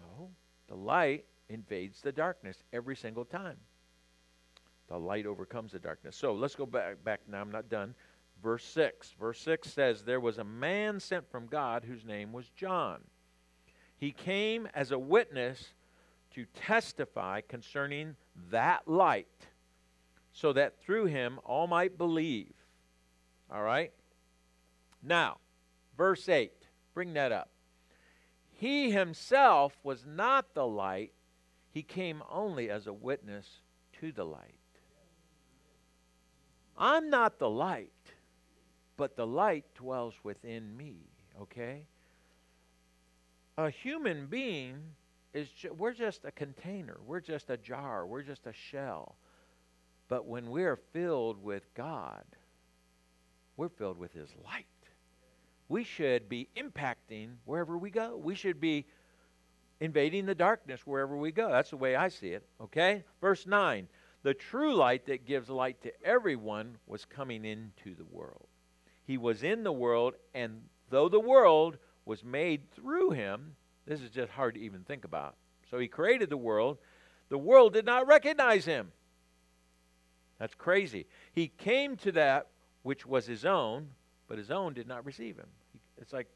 [0.00, 0.30] No.
[0.68, 3.56] The light invades the darkness every single time.
[4.88, 6.16] The light overcomes the darkness.
[6.16, 7.40] So let's go back back now.
[7.40, 7.94] I'm not done.
[8.42, 9.14] Verse 6.
[9.18, 13.00] Verse 6 says, There was a man sent from God whose name was John.
[13.96, 15.74] He came as a witness
[16.34, 18.16] to testify concerning
[18.50, 19.26] that light,
[20.32, 22.52] so that through him all might believe.
[23.52, 23.92] All right?
[25.02, 25.38] Now,
[25.96, 26.52] verse 8.
[26.94, 27.50] Bring that up.
[28.52, 31.12] He himself was not the light,
[31.70, 33.46] he came only as a witness
[34.00, 34.54] to the light.
[36.76, 37.92] I'm not the light,
[38.96, 40.96] but the light dwells within me,
[41.40, 41.84] okay?
[43.56, 44.76] A human being
[45.32, 49.16] is ju- we're just a container, we're just a jar, we're just a shell.
[50.08, 52.24] But when we're filled with God,
[53.56, 54.66] we're filled with his light.
[55.68, 58.16] We should be impacting wherever we go.
[58.16, 58.86] We should be
[59.80, 61.50] invading the darkness wherever we go.
[61.50, 62.44] That's the way I see it.
[62.60, 63.04] Okay?
[63.20, 63.88] Verse 9
[64.22, 68.46] The true light that gives light to everyone was coming into the world.
[69.04, 74.10] He was in the world, and though the world was made through him, this is
[74.10, 75.36] just hard to even think about.
[75.70, 76.78] So he created the world.
[77.28, 78.92] The world did not recognize him.
[80.38, 81.06] That's crazy.
[81.32, 82.48] He came to that
[82.82, 83.88] which was his own,
[84.28, 85.48] but his own did not receive him.
[86.00, 86.28] It's like,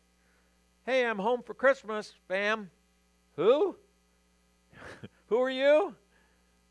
[0.84, 2.70] hey, I'm home for Christmas, fam.
[3.36, 3.76] Who?
[5.28, 5.94] Who are you?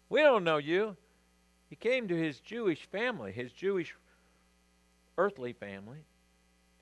[0.10, 0.96] We don't know you.
[1.70, 3.96] He came to his Jewish family, his Jewish
[5.18, 6.06] earthly family,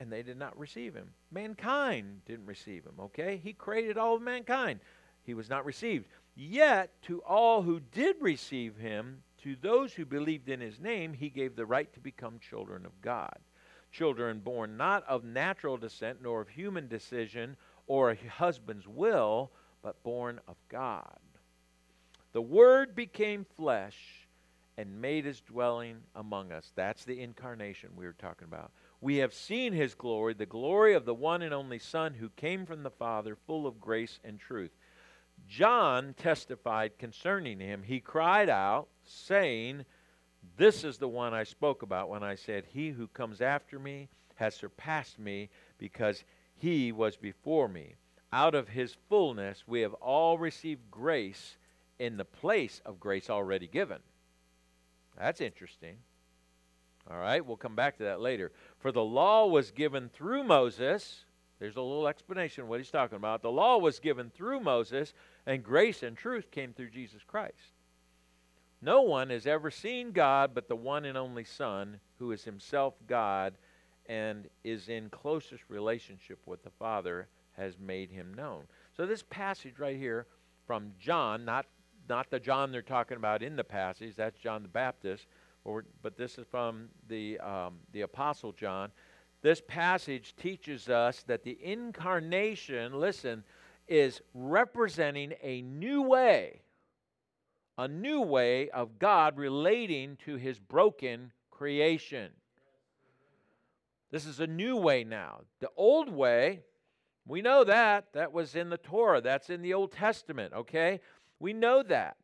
[0.00, 1.08] and they did not receive him.
[1.30, 3.40] Mankind didn't receive him, okay?
[3.42, 4.80] He created all of mankind.
[5.24, 6.06] He was not received.
[6.34, 11.28] Yet, to all who did receive him, to those who believed in his name, he
[11.28, 13.36] gave the right to become children of God.
[13.90, 19.50] Children born not of natural descent, nor of human decision or a husband's will,
[19.82, 21.18] but born of God.
[22.32, 24.26] The Word became flesh
[24.78, 26.72] and made his dwelling among us.
[26.74, 28.70] That's the incarnation we were talking about.
[29.02, 32.64] We have seen his glory, the glory of the one and only Son who came
[32.64, 34.70] from the Father, full of grace and truth.
[35.48, 37.82] John testified concerning him.
[37.82, 39.84] He cried out, saying,
[40.56, 44.08] This is the one I spoke about when I said, He who comes after me
[44.36, 46.24] has surpassed me because
[46.56, 47.94] he was before me.
[48.32, 51.56] Out of his fullness we have all received grace
[51.98, 53.98] in the place of grace already given.
[55.18, 55.96] That's interesting.
[57.10, 58.52] All right, we'll come back to that later.
[58.78, 61.24] For the law was given through Moses.
[61.58, 63.42] There's a little explanation of what he's talking about.
[63.42, 65.14] The law was given through Moses,
[65.46, 67.74] and grace and truth came through Jesus Christ.
[68.80, 72.94] No one has ever seen God but the one and only Son, who is himself
[73.06, 73.54] God
[74.06, 78.64] and is in closest relationship with the Father, has made him known.
[78.96, 80.26] So this passage right here
[80.66, 81.66] from John, not
[82.08, 85.28] not the John they're talking about in the passage, that's John the Baptist,
[85.64, 88.90] or, but this is from the um, the Apostle John.
[89.42, 93.42] This passage teaches us that the incarnation, listen,
[93.88, 96.62] is representing a new way,
[97.76, 102.30] a new way of God relating to his broken creation.
[104.10, 105.40] This is a new way now.
[105.60, 106.60] The old way,
[107.26, 108.12] we know that.
[108.12, 111.00] That was in the Torah, that's in the Old Testament, okay?
[111.38, 112.16] We know that.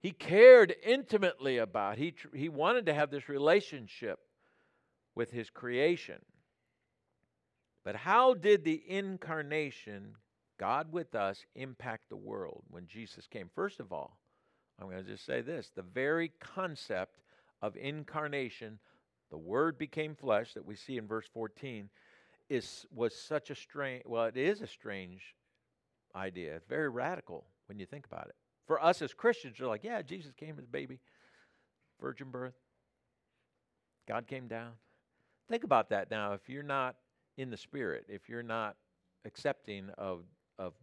[0.00, 1.98] He cared intimately about.
[1.98, 4.20] He he wanted to have this relationship
[5.14, 6.20] with his creation.
[7.84, 10.14] But how did the incarnation,
[10.58, 13.50] God with us, impact the world when Jesus came?
[13.54, 14.18] First of all,
[14.80, 17.20] I'm going to just say this the very concept
[17.62, 18.78] of incarnation,
[19.30, 21.88] the Word became flesh that we see in verse 14,
[22.48, 25.34] is, was such a strange, well, it is a strange
[26.14, 26.54] idea.
[26.56, 28.34] It's very radical when you think about it.
[28.66, 30.98] For us as Christians, you're like, yeah, Jesus came as a baby,
[32.00, 32.54] virgin birth.
[34.08, 34.72] God came down.
[35.48, 36.32] Think about that now.
[36.32, 36.96] If you're not
[37.36, 38.76] in the Spirit, if you're not
[39.24, 40.22] accepting of,
[40.58, 40.74] of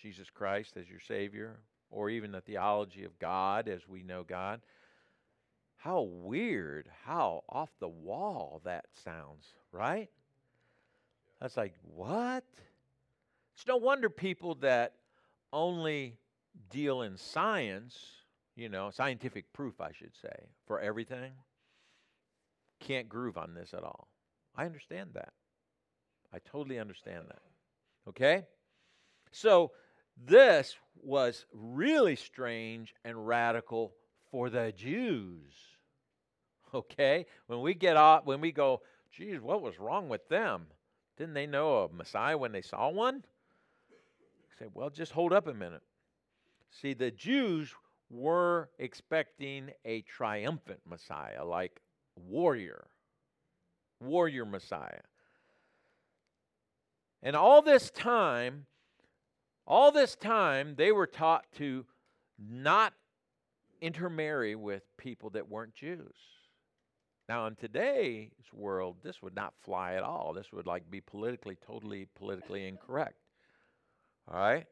[0.00, 1.58] Jesus Christ as your Savior,
[1.90, 4.60] or even the theology of God as we know God,
[5.76, 10.08] how weird, how off the wall that sounds, right?
[11.40, 12.44] That's like, what?
[13.54, 14.94] It's no wonder people that
[15.52, 16.16] only
[16.70, 17.98] deal in science,
[18.56, 21.32] you know, scientific proof, I should say, for everything,
[22.78, 24.08] can't groove on this at all.
[24.56, 25.32] I understand that.
[26.32, 27.42] I totally understand that.
[28.08, 28.46] Okay?
[29.32, 29.72] So,
[30.26, 33.94] this was really strange and radical
[34.30, 35.54] for the Jews.
[36.72, 37.26] Okay?
[37.48, 40.66] When we get off, when we go, geez, what was wrong with them?
[41.16, 43.24] Didn't they know a Messiah when they saw one?
[44.58, 45.82] Say, well, just hold up a minute.
[46.70, 47.74] See, the Jews
[48.08, 51.80] were expecting a triumphant Messiah, like
[52.16, 52.86] warrior,
[54.00, 55.02] warrior Messiah.
[57.22, 58.66] And all this time,
[59.70, 61.86] all this time, they were taught to
[62.38, 62.92] not
[63.80, 66.16] intermarry with people that weren't Jews.
[67.28, 70.32] Now, in today's world, this would not fly at all.
[70.34, 73.14] This would like be politically, totally politically incorrect.
[74.28, 74.66] All right?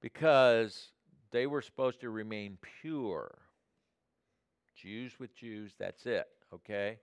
[0.00, 0.88] Because
[1.30, 3.38] they were supposed to remain pure.
[4.74, 6.98] Jews with Jews, that's it, okay?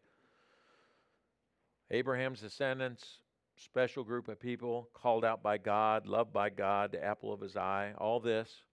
[1.89, 3.19] Abraham's descendants,
[3.57, 7.57] special group of people, called out by God, loved by God, the apple of his
[7.57, 8.63] eye, all this.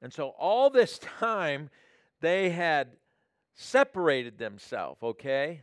[0.00, 1.70] And so, all this time,
[2.20, 2.88] they had
[3.54, 5.62] separated themselves, okay?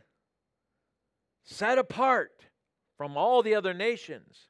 [1.44, 2.46] Set apart
[2.96, 4.48] from all the other nations.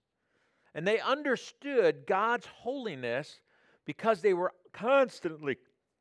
[0.74, 3.40] And they understood God's holiness
[3.84, 5.59] because they were constantly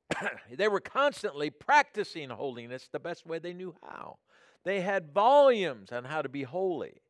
[0.52, 4.18] they were constantly practicing holiness the best way they knew how.
[4.64, 7.02] They had volumes on how to be holy.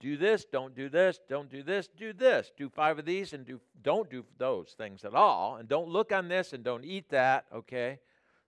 [0.00, 2.50] Do this, don't do this, don't do this, do this.
[2.56, 5.56] Do five of these and do don't do those things at all.
[5.56, 8.00] And don't look on this and don't eat that, okay?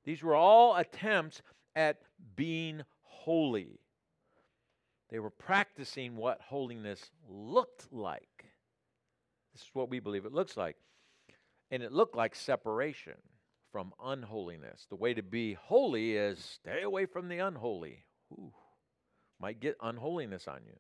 [0.05, 1.43] These were all attempts
[1.77, 1.99] at
[2.37, 3.81] being holy.
[5.11, 8.47] They were practicing what holiness looked like.
[9.53, 10.77] This is what we believe it looks like.
[11.71, 13.19] And it looked like separation
[13.71, 14.87] from unholiness.
[14.89, 18.05] The way to be holy is stay away from the unholy.
[18.33, 18.53] Ooh,
[19.39, 20.77] might get unholiness on you.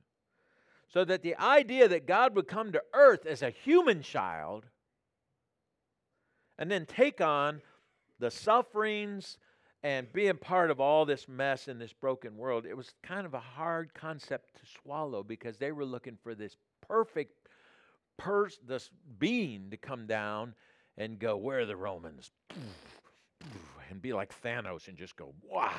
[0.92, 4.66] So that the idea that God would come to earth as a human child
[6.58, 7.62] and then take on
[8.18, 9.38] the sufferings
[9.82, 13.34] and being part of all this mess in this broken world, it was kind of
[13.34, 17.48] a hard concept to swallow because they were looking for this perfect
[18.18, 20.54] person, this being to come down
[20.98, 22.30] and go, Where are the Romans?
[23.90, 25.70] And be like Thanos and just go, Wah!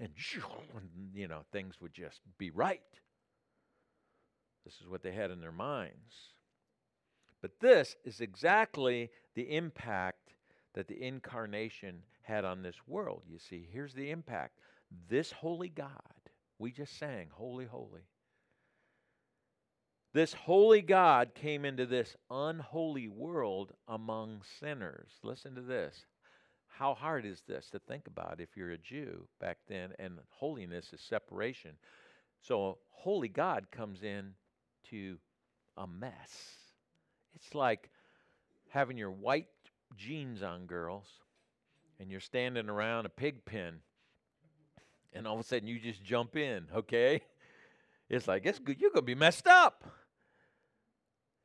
[0.00, 0.08] And,
[1.14, 2.80] you know, things would just be right.
[4.68, 6.34] This is what they had in their minds.
[7.40, 10.34] But this is exactly the impact
[10.74, 13.22] that the incarnation had on this world.
[13.26, 14.58] You see, here's the impact.
[15.08, 15.90] This holy God,
[16.58, 18.02] we just sang, Holy, Holy.
[20.12, 25.12] This holy God came into this unholy world among sinners.
[25.22, 26.04] Listen to this.
[26.66, 30.92] How hard is this to think about if you're a Jew back then and holiness
[30.92, 31.76] is separation?
[32.42, 34.34] So, holy God comes in
[34.90, 35.18] to
[35.76, 36.12] a mess.
[37.34, 37.90] It's like
[38.70, 39.46] having your white
[39.96, 41.06] jeans on, girls,
[42.00, 43.80] and you're standing around a pig pen,
[45.12, 47.22] and all of a sudden you just jump in, okay?
[48.10, 48.80] It's like, it's good.
[48.80, 49.84] you're going to be messed up.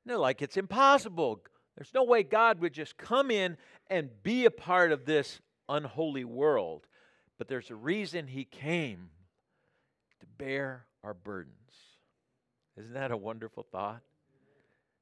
[0.06, 1.44] they're like, it's impossible.
[1.76, 6.24] There's no way God would just come in and be a part of this unholy
[6.24, 6.88] world.
[7.38, 9.10] But there's a reason He came
[10.22, 11.93] to bear our burdens.
[12.78, 14.02] Isn't that a wonderful thought?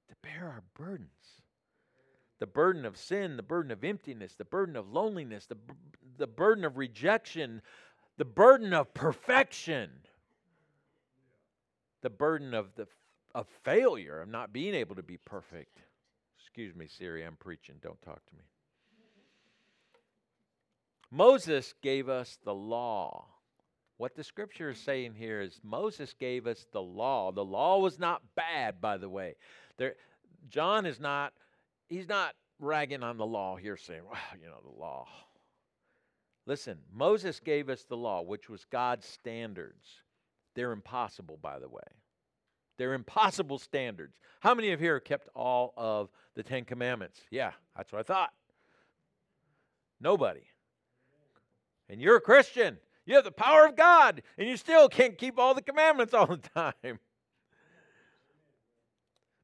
[0.09, 1.41] To bear our burdens
[2.41, 5.57] the burden of sin, the burden of emptiness, the burden of loneliness, the,
[6.17, 7.61] the burden of rejection,
[8.17, 9.91] the burden of perfection,
[12.01, 12.87] the burden of, the,
[13.35, 15.83] of failure, of not being able to be perfect.
[16.39, 17.75] Excuse me, Siri, I'm preaching.
[17.79, 18.43] Don't talk to me.
[21.11, 23.27] Moses gave us the law.
[24.01, 27.31] What the scripture is saying here is Moses gave us the law.
[27.31, 29.35] The law was not bad, by the way.
[29.77, 29.93] There,
[30.49, 31.33] John is not
[31.87, 35.05] he's not ragging on the law here saying, well, you know, the law.
[36.47, 39.85] Listen, Moses gave us the law, which was God's standards.
[40.55, 41.83] They're impossible, by the way.
[42.79, 44.17] They're impossible standards.
[44.39, 47.19] How many of here kept all of the Ten Commandments?
[47.29, 48.31] Yeah, that's what I thought.
[49.99, 50.47] Nobody.
[51.87, 52.79] And you're a Christian.
[53.05, 56.27] You have the power of God, and you still can't keep all the commandments all
[56.27, 56.99] the time.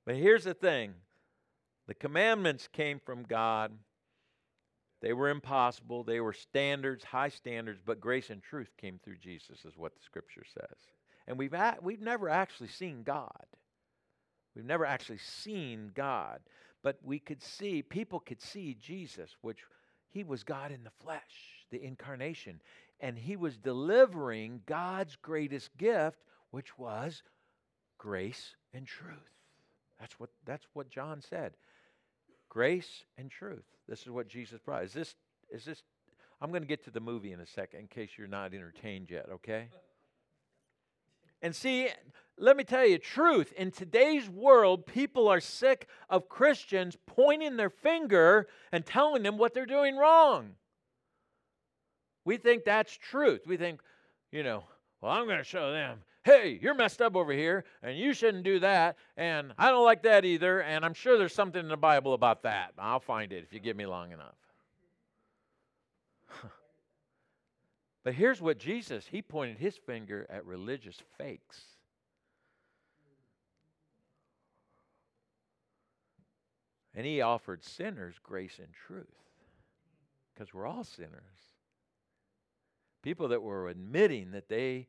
[0.05, 0.93] But here's the thing
[1.88, 3.74] the commandments came from God.
[5.01, 6.03] They were impossible.
[6.03, 10.01] They were standards, high standards, but grace and truth came through Jesus, is what the
[10.01, 10.78] scripture says.
[11.28, 13.45] And we've, a- we've never actually seen God.
[14.55, 16.39] We've never actually seen God.
[16.84, 19.60] But we could see, people could see Jesus, which
[20.10, 22.61] he was God in the flesh, the incarnation.
[22.99, 26.18] And he was delivering God's greatest gift,
[26.51, 27.24] which was
[27.97, 29.32] grace and truth.
[29.99, 31.53] That's what, that's what John said.
[32.49, 33.65] Grace and truth.
[33.88, 34.84] This is what Jesus brought.
[34.84, 35.15] Is this,
[35.51, 35.84] is this,
[36.41, 39.09] I'm going to get to the movie in a second in case you're not entertained
[39.09, 39.70] yet, okay?
[41.41, 41.89] And see,
[42.38, 43.53] let me tell you truth.
[43.57, 49.53] In today's world, people are sick of Christians pointing their finger and telling them what
[49.53, 50.51] they're doing wrong.
[52.28, 53.47] We think that's truth.
[53.47, 53.80] We think,
[54.34, 54.65] you know,
[54.99, 58.43] well, I'm going to show them, hey, you're messed up over here, and you shouldn't
[58.43, 61.78] do that, and I don't like that either, and I'm sure there's something in the
[61.78, 62.73] Bible about that.
[62.78, 64.36] I'll find it if you give me long enough.
[68.03, 71.61] but here's what Jesus, he pointed his finger at religious fakes.
[76.93, 79.07] And he offered sinners grace and truth
[80.34, 81.47] because we're all sinners.
[83.02, 84.88] People that were admitting that they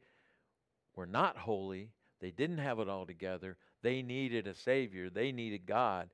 [0.97, 1.91] were not holy,
[2.21, 6.11] they didn't have it all together, they needed a Savior, they needed God.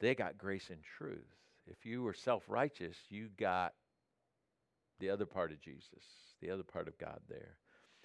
[0.00, 1.24] They got grace and truth.
[1.66, 3.74] If you were self righteous, you got
[4.98, 6.04] the other part of Jesus,
[6.40, 7.56] the other part of God there.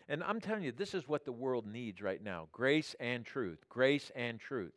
[0.09, 3.59] And I'm telling you, this is what the world needs right now grace and truth.
[3.69, 4.73] Grace and truth.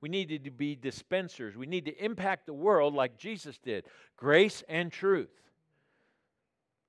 [0.00, 1.56] We need to be dispensers.
[1.56, 3.86] We need to impact the world like Jesus did.
[4.16, 5.30] Grace and truth.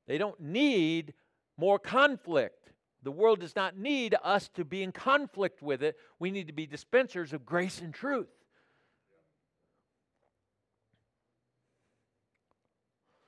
[0.07, 1.13] They don't need
[1.57, 2.71] more conflict.
[3.03, 5.97] The world does not need us to be in conflict with it.
[6.19, 8.27] We need to be dispensers of grace and truth.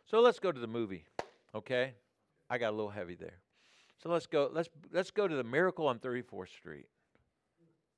[0.06, 1.06] So let's go to the movie,
[1.54, 1.94] okay?
[2.50, 3.38] I got a little heavy there.
[4.02, 6.88] So let's go let's let's go to the Miracle on 34th Street.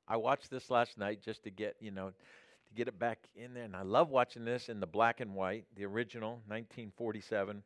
[0.07, 3.53] I watched this last night just to get, you know, to get it back in
[3.53, 7.63] there and I love watching this in the black and white, the original 1947.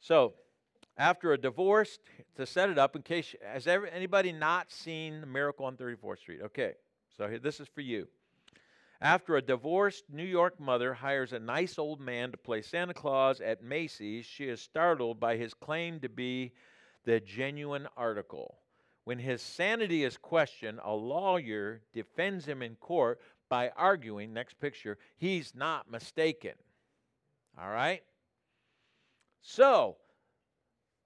[0.00, 0.34] So,
[0.96, 1.98] after a divorce,
[2.36, 6.18] to set it up, in case has ever, anybody not seen the Miracle on 34th
[6.18, 6.40] Street?
[6.44, 6.72] Okay,
[7.16, 8.08] so here, this is for you.
[9.00, 13.42] After a divorced New York mother hires a nice old man to play Santa Claus
[13.42, 16.52] at Macy's, she is startled by his claim to be
[17.04, 18.56] the genuine article.
[19.04, 24.98] When his sanity is questioned, a lawyer defends him in court by arguing, next picture,
[25.16, 26.54] he's not mistaken.
[27.60, 28.02] All right?
[29.48, 29.96] So,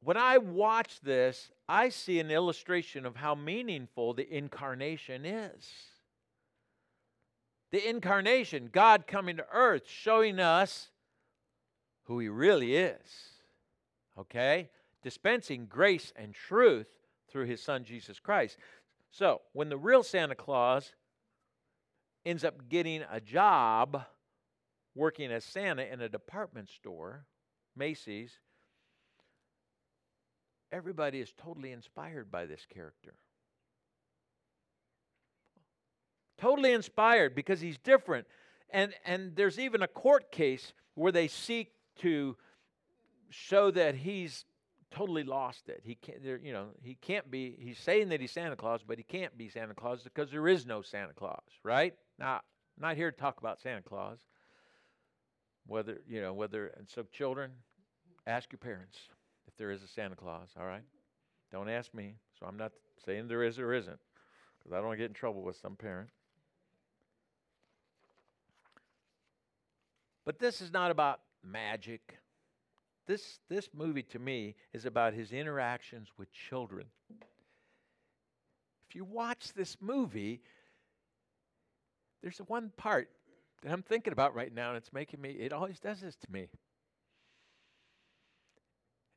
[0.03, 5.71] when I watch this, I see an illustration of how meaningful the incarnation is.
[7.71, 10.89] The incarnation, God coming to earth, showing us
[12.05, 13.35] who He really is.
[14.19, 14.71] Okay?
[15.03, 16.89] Dispensing grace and truth
[17.31, 18.57] through His Son, Jesus Christ.
[19.11, 20.95] So, when the real Santa Claus
[22.25, 24.03] ends up getting a job
[24.95, 27.27] working as Santa in a department store,
[27.77, 28.33] Macy's,
[30.73, 33.15] everybody is totally inspired by this character.
[36.39, 38.27] Totally inspired because he's different.
[38.71, 42.37] And, and there's even a court case where they seek to
[43.29, 44.45] show that he's
[44.91, 45.83] totally lost it.
[45.85, 47.57] He can't, you know, he can't be.
[47.59, 50.67] He's saying that he's Santa Claus, but he can't be Santa Claus because there is
[50.67, 51.95] no Santa Claus, right?
[52.19, 54.19] Now, I'm not here to talk about Santa Claus.
[55.67, 57.51] Whether you know whether, and so children,
[58.27, 58.99] ask your parents
[59.47, 60.49] if there is a Santa Claus.
[60.59, 60.83] All right,
[61.53, 62.15] don't ask me.
[62.39, 62.73] So I'm not
[63.05, 63.99] saying there is or isn't,
[64.59, 66.11] because I don't want to get in trouble with some parent.
[70.25, 72.19] But this is not about magic.
[73.07, 76.87] This, this movie to me is about his interactions with children.
[78.89, 80.41] If you watch this movie,
[82.23, 83.09] there's one part
[83.63, 86.33] that I'm thinking about right now, and it's making me, it always does this to
[86.33, 86.49] me.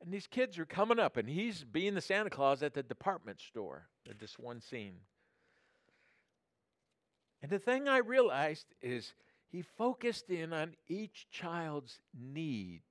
[0.02, 3.40] And these kids are coming up, and he's being the Santa Claus at the department
[3.40, 4.96] store at this one scene.
[7.40, 9.14] And the thing I realized is
[9.48, 12.82] he focused in on each child's need.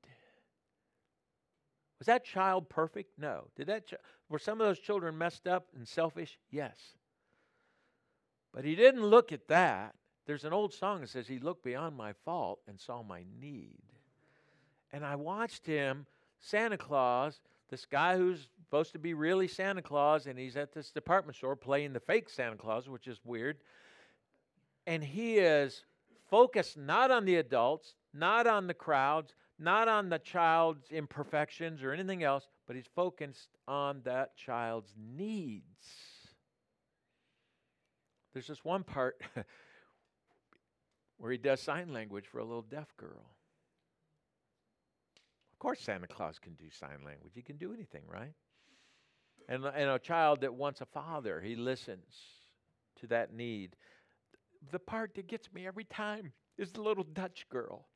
[2.00, 3.18] Was that child perfect?
[3.18, 3.48] No.
[3.56, 3.94] Did that ch-
[4.30, 6.38] were some of those children messed up and selfish?
[6.52, 6.78] Yes.
[8.54, 9.96] But he didn't look at that.
[10.26, 13.82] There's an old song that says he looked beyond my fault and saw my need.
[14.92, 16.06] And I watched him,
[16.40, 20.92] Santa Claus, this guy who's supposed to be really Santa Claus, and he's at this
[20.92, 23.58] department store playing the fake Santa Claus, which is weird.
[24.86, 25.84] And he is
[26.30, 31.92] focused not on the adults, not on the crowds, not on the child's imperfections or
[31.92, 35.64] anything else, but he's focused on that child's needs.
[38.34, 39.22] There's this one part
[41.24, 43.24] where he does sign language for a little deaf girl.
[45.54, 47.32] Of course, Santa Claus can do sign language.
[47.34, 48.34] He can do anything, right?
[49.48, 52.14] And, and a child that wants a father, he listens
[53.00, 53.78] to that need.
[54.74, 57.88] The part that gets me every time is the little Dutch girl.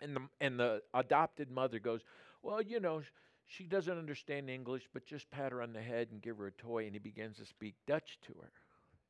[0.00, 2.02] And the, and the adopted mother goes,
[2.40, 3.02] Well, you know,
[3.46, 6.52] she doesn't understand English, but just pat her on the head and give her a
[6.52, 8.52] toy, and he begins to speak Dutch to her.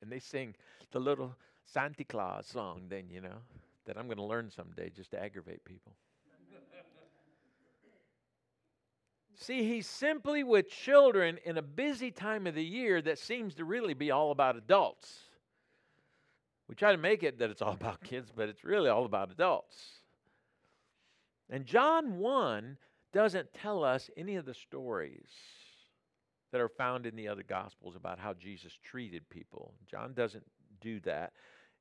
[0.00, 0.54] And they sing
[0.92, 3.38] the little Santa Claus song, then, you know,
[3.86, 5.92] that I'm going to learn someday just to aggravate people.
[9.34, 13.64] See, he's simply with children in a busy time of the year that seems to
[13.64, 15.20] really be all about adults.
[16.68, 19.30] We try to make it that it's all about kids, but it's really all about
[19.30, 19.76] adults.
[21.50, 22.78] And John 1
[23.12, 25.28] doesn't tell us any of the stories
[26.50, 29.74] that are found in the other gospels about how Jesus treated people.
[29.90, 30.44] John doesn't
[30.83, 31.33] do that.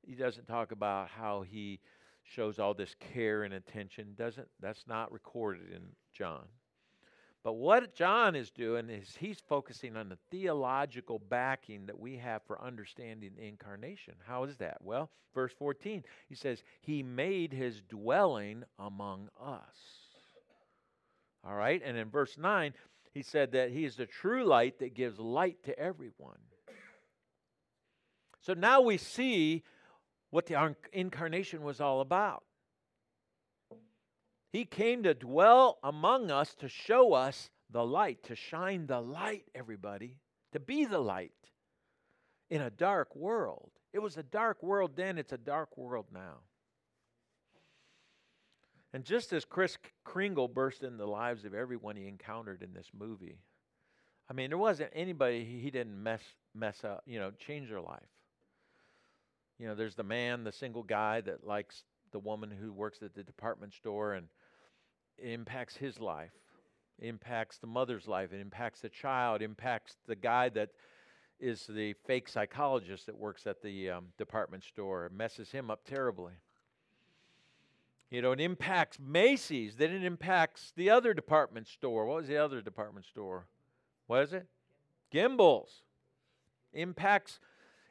[0.06, 1.80] He doesn't talk about how he
[2.22, 4.14] shows all this care and attention.
[4.16, 5.82] Doesn't that's not recorded in
[6.12, 6.44] John.
[7.44, 12.42] But what John is doing is he's focusing on the theological backing that we have
[12.46, 14.14] for understanding the incarnation.
[14.24, 14.78] How is that?
[14.80, 19.76] Well, verse 14, he says, He made his dwelling among us.
[21.44, 22.72] All right, and in verse 9,
[23.12, 26.38] he said that he is the true light that gives light to everyone.
[28.42, 29.62] So now we see
[30.30, 32.42] what the incarnation was all about.
[34.52, 39.44] He came to dwell among us to show us the light, to shine the light,
[39.54, 40.18] everybody,
[40.52, 41.32] to be the light
[42.50, 43.70] in a dark world.
[43.92, 46.40] It was a dark world then, it's a dark world now.
[48.92, 52.90] And just as Kris Kringle burst into the lives of everyone he encountered in this
[52.98, 53.38] movie,
[54.28, 56.22] I mean, there wasn't anybody he didn't mess
[56.54, 58.00] mess up, you know, change their life.
[59.62, 63.14] You know, there's the man, the single guy that likes the woman who works at
[63.14, 64.26] the department store and
[65.18, 66.32] impacts his life.
[66.98, 68.32] Impacts the mother's life.
[68.32, 69.40] It impacts the child.
[69.40, 70.70] Impacts the guy that
[71.38, 75.06] is the fake psychologist that works at the um, department store.
[75.06, 76.32] It messes him up terribly.
[78.10, 79.76] You know, it impacts Macy's.
[79.76, 82.04] Then it impacts the other department store.
[82.06, 83.46] What was the other department store?
[84.08, 84.48] What is it?
[85.14, 85.68] Gimbels.
[86.72, 87.38] Impacts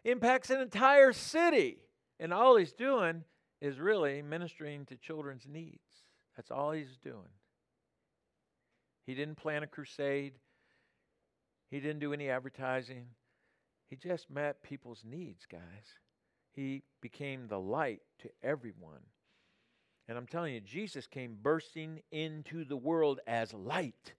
[0.03, 1.77] impacts an entire city.
[2.19, 3.23] And all he's doing
[3.61, 6.05] is really ministering to children's needs.
[6.35, 7.29] That's all he's doing.
[9.05, 10.33] He didn't plan a crusade,
[11.69, 13.07] he didn't do any advertising.
[13.89, 15.99] He just met people's needs, guys.
[16.53, 19.01] He became the light to everyone.
[20.07, 24.13] And I'm telling you, Jesus came bursting into the world as light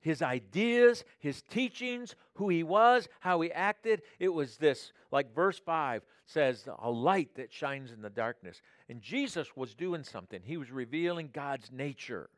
[0.00, 4.02] his ideas, his teachings, who he was, how he acted.
[4.18, 8.62] It was this, like verse 5 says, a light that shines in the darkness.
[8.88, 12.30] And Jesus was doing something, he was revealing God's nature.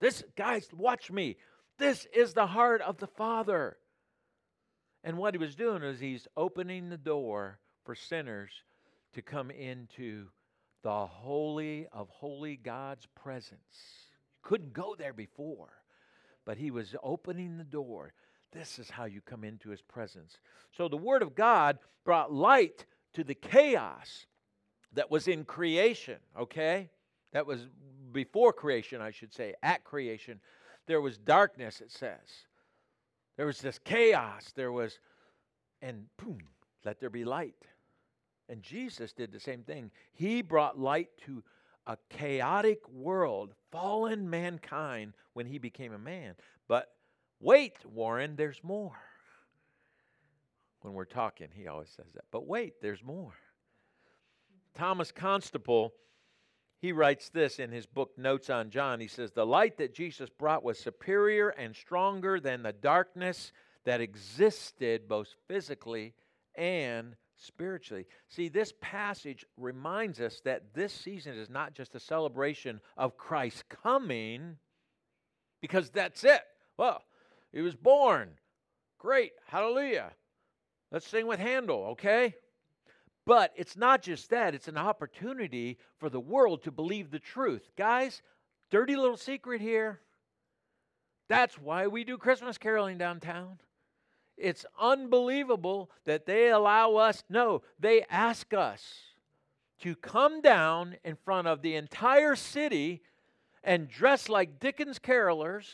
[0.00, 1.36] This, guys, watch me.
[1.78, 3.76] This is the heart of the Father.
[5.04, 8.50] And what he was doing is he's opening the door for sinners
[9.14, 10.26] to come into
[10.82, 13.60] the holy of holy God's presence.
[14.42, 15.70] You couldn't go there before
[16.46, 18.14] but he was opening the door.
[18.52, 20.38] This is how you come into his presence.
[20.74, 24.26] So the Word of God brought light to the chaos
[24.94, 26.88] that was in creation, okay?
[27.32, 27.66] That was
[28.12, 29.54] before creation, I should say.
[29.62, 30.40] At creation,
[30.86, 32.46] there was darkness, it says.
[33.36, 34.52] There was this chaos.
[34.54, 34.98] There was,
[35.82, 36.38] and boom,
[36.84, 37.66] let there be light.
[38.48, 39.90] And Jesus did the same thing.
[40.14, 41.42] He brought light to
[41.86, 46.34] a chaotic world, fallen mankind when he became a man.
[46.68, 46.90] But
[47.40, 48.98] wait, Warren, there's more.
[50.80, 52.24] When we're talking, he always says that.
[52.30, 53.34] But wait, there's more.
[54.74, 55.94] Thomas Constable,
[56.80, 59.00] he writes this in his book Notes on John.
[59.00, 63.52] He says, The light that Jesus brought was superior and stronger than the darkness
[63.84, 66.14] that existed both physically
[66.54, 68.06] and spiritually.
[68.28, 73.64] See, this passage reminds us that this season is not just a celebration of Christ
[73.68, 74.56] coming,
[75.60, 76.42] because that's it.
[76.76, 77.02] Well,
[77.52, 78.30] he was born.
[78.98, 79.32] Great.
[79.46, 80.12] Hallelujah.
[80.90, 82.34] Let's sing with Handel, okay?
[83.24, 87.68] But it's not just that, it's an opportunity for the world to believe the truth.
[87.76, 88.22] Guys,
[88.70, 90.00] dirty little secret here.
[91.28, 93.58] That's why we do Christmas caroling downtown.
[94.36, 98.82] It's unbelievable that they allow us, no, they ask us
[99.80, 103.02] to come down in front of the entire city
[103.64, 105.66] and dress like Dickens carolers,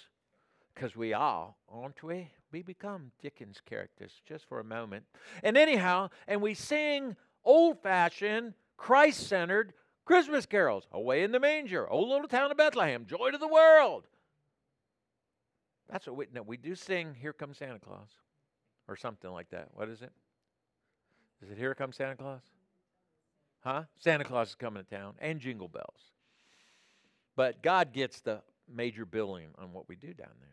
[0.74, 2.30] because we all, aren't we?
[2.52, 5.04] We become Dickens characters just for a moment.
[5.42, 10.86] And anyhow, and we sing old fashioned, Christ centered Christmas carols.
[10.92, 14.06] Away in the manger, old little town of Bethlehem, joy to the world.
[15.90, 18.08] That's what we, no, we do sing, Here Comes Santa Claus
[18.88, 19.68] or something like that.
[19.74, 20.12] What is it?
[21.42, 22.42] Is it Here Comes Santa Claus?
[23.60, 23.84] Huh?
[23.98, 26.10] Santa Claus is coming to town and jingle bells.
[27.36, 28.40] But God gets the
[28.72, 30.48] major billing on what we do down there.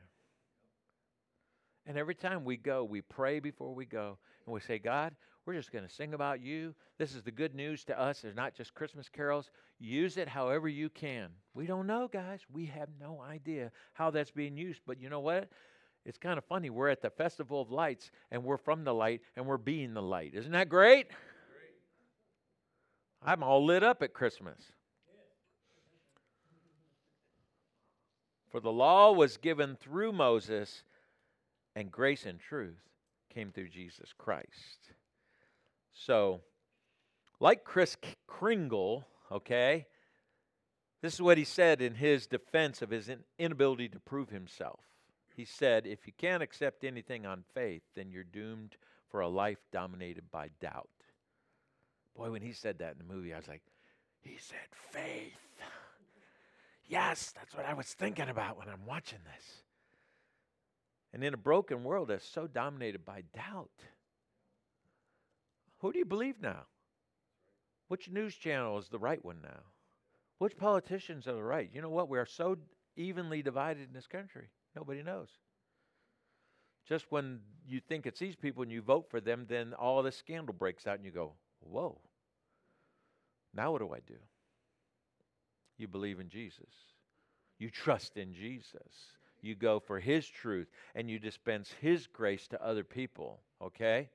[1.85, 5.15] And every time we go, we pray before we go, and we say, God,
[5.45, 6.75] we're just going to sing about you.
[6.99, 8.21] This is the good news to us.
[8.21, 9.49] There's not just Christmas carols.
[9.79, 11.29] Use it however you can.
[11.55, 12.41] We don't know, guys.
[12.53, 14.81] We have no idea how that's being used.
[14.85, 15.49] But you know what?
[16.05, 16.69] It's kind of funny.
[16.69, 20.01] We're at the Festival of Lights, and we're from the light, and we're being the
[20.01, 20.33] light.
[20.33, 21.07] Isn't that great?
[23.21, 24.71] I'm all lit up at Christmas.
[28.49, 30.83] For the law was given through Moses,
[31.75, 32.79] and grace and truth
[33.33, 34.93] came through Jesus Christ.
[35.93, 36.41] So,
[37.39, 37.95] like Kris
[38.25, 39.85] Kringle, okay,
[41.01, 44.88] this is what he said in his defense of his inability to prove himself.
[45.39, 48.75] He said, If you can't accept anything on faith, then you're doomed
[49.07, 50.89] for a life dominated by doubt.
[52.13, 53.61] Boy, when he said that in the movie, I was like,
[54.19, 55.39] He said faith.
[56.89, 59.63] Yes, that's what I was thinking about when I'm watching this.
[61.13, 63.71] And in a broken world that's so dominated by doubt,
[65.77, 66.63] who do you believe now?
[67.87, 69.61] Which news channel is the right one now?
[70.37, 71.69] Which politicians are the right?
[71.73, 72.09] You know what?
[72.09, 72.57] We are so
[72.97, 74.49] evenly divided in this country.
[74.75, 75.29] Nobody knows.
[76.87, 80.17] Just when you think it's these people and you vote for them, then all this
[80.17, 81.99] scandal breaks out and you go, whoa.
[83.53, 84.17] Now what do I do?
[85.77, 86.73] You believe in Jesus.
[87.57, 89.13] You trust in Jesus.
[89.41, 94.09] You go for His truth and you dispense His grace to other people, okay?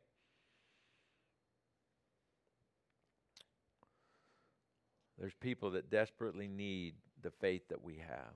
[5.18, 8.34] There's people that desperately need the faith that we have.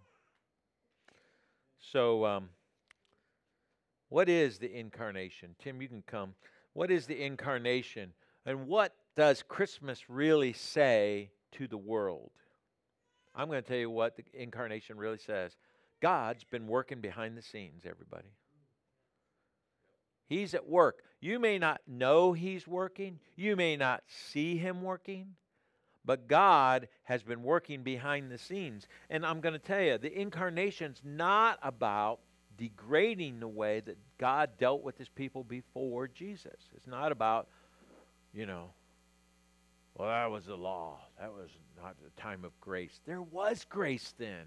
[1.81, 2.49] So, um,
[4.09, 5.55] what is the incarnation?
[5.59, 6.35] Tim, you can come.
[6.73, 8.13] What is the incarnation?
[8.47, 12.31] And what does Christmas really say to the world?
[13.35, 15.57] I'm going to tell you what the incarnation really says.
[16.01, 18.29] God's been working behind the scenes, everybody.
[20.29, 21.03] He's at work.
[21.21, 25.35] You may not know He's working, you may not see Him working,
[26.09, 28.89] but God has been working behind the scenes.
[29.11, 32.21] And I'm going to tell you, the incarnation's not about
[32.57, 36.71] degrading the way that God dealt with His people before Jesus.
[36.75, 37.49] It's not about,
[38.33, 38.71] you know,
[39.99, 40.99] well, that was the law.
[41.21, 43.03] That was not the time of grace.
[43.05, 44.47] There was grace then.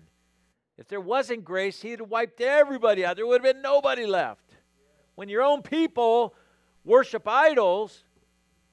[0.80, 3.18] If there wasn't grace, he'd have wiped everybody out.
[3.18, 4.56] There would have been nobody left.
[5.14, 6.34] When your own people
[6.84, 8.04] worship idols,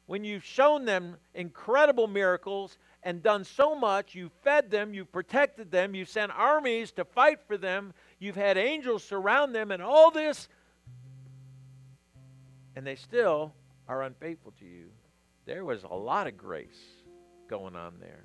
[0.09, 5.71] when you've shown them incredible miracles and done so much, you've fed them, you've protected
[5.71, 10.11] them, you've sent armies to fight for them, you've had angels surround them, and all
[10.11, 10.49] this,
[12.75, 13.53] and they still
[13.87, 14.87] are unfaithful to you,
[15.45, 17.03] there was a lot of grace
[17.47, 18.25] going on there,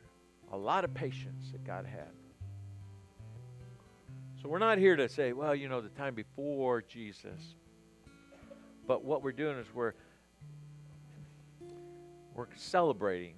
[0.53, 2.13] a lot of patience that God had.
[4.41, 7.55] So we're not here to say, well, you know, the time before Jesus.
[8.87, 9.93] But what we're doing is we're
[12.35, 13.35] we're celebrating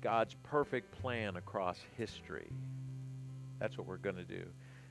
[0.00, 2.50] God's perfect plan across history.
[3.58, 4.44] That's what we're going to do.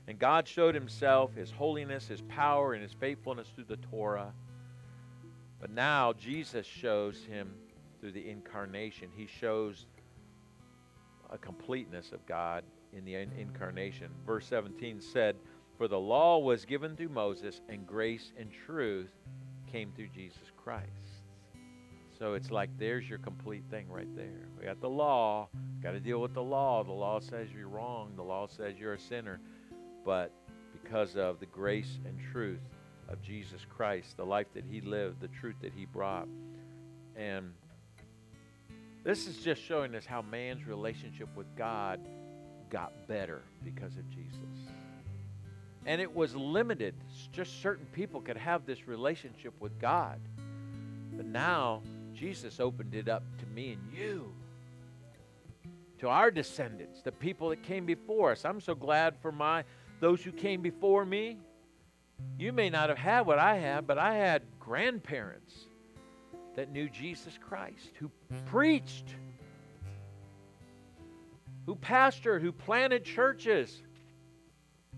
[0.08, 4.32] And God showed himself, his holiness, his power, and his faithfulness through the Torah.
[5.60, 7.52] But now Jesus shows him
[8.00, 9.08] through the incarnation.
[9.14, 9.86] He shows
[11.30, 14.08] a completeness of God in the incarnation.
[14.26, 15.36] Verse 17 said,
[15.78, 19.12] For the law was given through Moses, and grace and truth
[19.70, 21.11] came through Jesus Christ.
[22.22, 24.46] So it's like there's your complete thing right there.
[24.56, 25.48] We got the law,
[25.82, 26.84] got to deal with the law.
[26.84, 29.40] The law says you're wrong, the law says you're a sinner.
[30.04, 30.30] But
[30.72, 32.60] because of the grace and truth
[33.08, 36.28] of Jesus Christ, the life that he lived, the truth that he brought,
[37.16, 37.50] and
[39.02, 41.98] this is just showing us how man's relationship with God
[42.70, 44.70] got better because of Jesus.
[45.86, 46.94] And it was limited.
[47.32, 50.20] Just certain people could have this relationship with God.
[51.16, 51.82] But now,
[52.22, 54.32] Jesus opened it up to me and you,
[55.98, 58.44] to our descendants, the people that came before us.
[58.44, 59.64] I'm so glad for my
[59.98, 61.36] those who came before me.
[62.38, 65.66] You may not have had what I had, but I had grandparents
[66.54, 68.08] that knew Jesus Christ, who
[68.46, 69.16] preached,
[71.66, 73.82] who pastored, who planted churches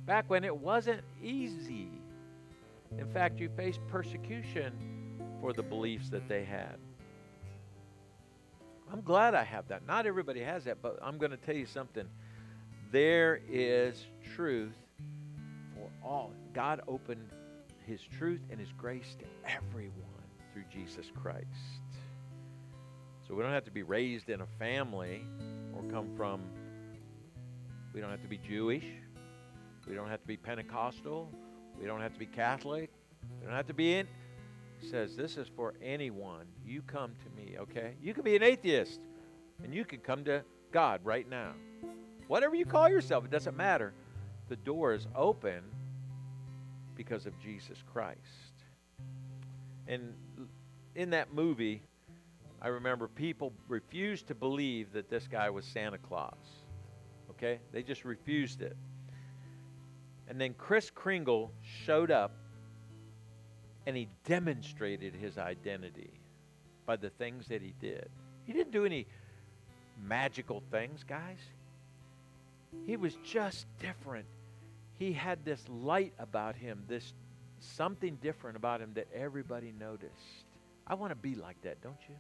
[0.05, 1.89] back when it wasn't easy.
[2.99, 4.75] In fact, you faced persecution
[5.41, 6.77] for the beliefs that they had.
[8.93, 9.87] I'm glad I have that.
[9.87, 12.07] Not everybody has that, but I'm going to tell you something.
[12.93, 14.77] There is truth
[15.75, 16.33] for all.
[16.53, 17.29] God opened
[17.87, 19.93] His truth and His grace to everyone
[20.53, 21.47] through Jesus Christ.
[23.27, 25.23] So we don't have to be raised in a family
[25.75, 26.43] or come from,
[27.95, 28.85] we don't have to be Jewish.
[29.89, 31.31] We don't have to be Pentecostal.
[31.81, 32.91] We don't have to be Catholic.
[33.41, 34.09] We don't have to be in.
[34.91, 36.47] Says, This is for anyone.
[36.65, 37.95] You come to me, okay?
[38.03, 39.01] You can be an atheist,
[39.63, 40.43] and you can come to
[40.73, 41.53] God right now.
[42.27, 43.93] Whatever you call yourself, it doesn't matter.
[44.49, 45.63] The door is open
[46.95, 48.19] because of Jesus Christ.
[49.87, 50.15] And
[50.95, 51.83] in that movie,
[52.63, 56.35] I remember people refused to believe that this guy was Santa Claus.
[57.31, 57.59] Okay?
[57.73, 58.77] They just refused it.
[60.29, 61.53] And then Kris Kringle
[61.85, 62.33] showed up
[63.87, 66.11] and he demonstrated his identity
[66.87, 68.09] by the things that he did.
[68.45, 69.07] He didn't do any
[70.03, 71.39] magical things, guys.
[72.87, 74.27] He was just different.
[74.99, 77.13] He had this light about him, this
[77.61, 80.47] something different about him that everybody noticed.
[80.87, 82.15] I want to be like that, don't you?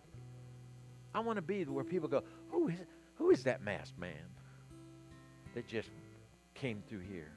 [1.15, 2.79] I want to be where people go, who is,
[3.17, 4.13] who is that masked man
[5.55, 5.91] that just
[6.55, 7.31] came through here?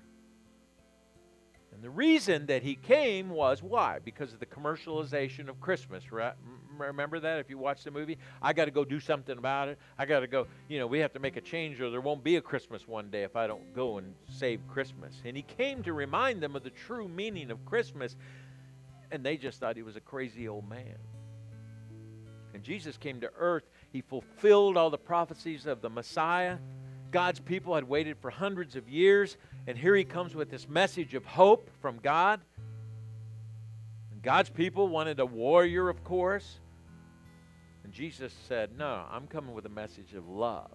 [1.74, 4.00] And the reason that he came was why?
[4.04, 6.34] Because of the commercialization of Christmas, right?
[6.78, 8.18] Remember that if you watch the movie?
[8.42, 9.78] I got to go do something about it.
[9.98, 12.24] I got to go, you know, we have to make a change or there won't
[12.24, 15.22] be a Christmas one day if I don't go and save Christmas.
[15.26, 18.16] And he came to remind them of the true meaning of Christmas,
[19.12, 20.98] and they just thought he was a crazy old man.
[22.54, 23.70] And Jesus came to earth.
[23.92, 26.58] He fulfilled all the prophecies of the Messiah.
[27.18, 31.16] God's people had waited for hundreds of years, and here he comes with this message
[31.16, 32.40] of hope from God.
[34.12, 36.60] And God's people wanted a warrior, of course.
[37.84, 40.70] And Jesus said, No, I'm coming with a message of love.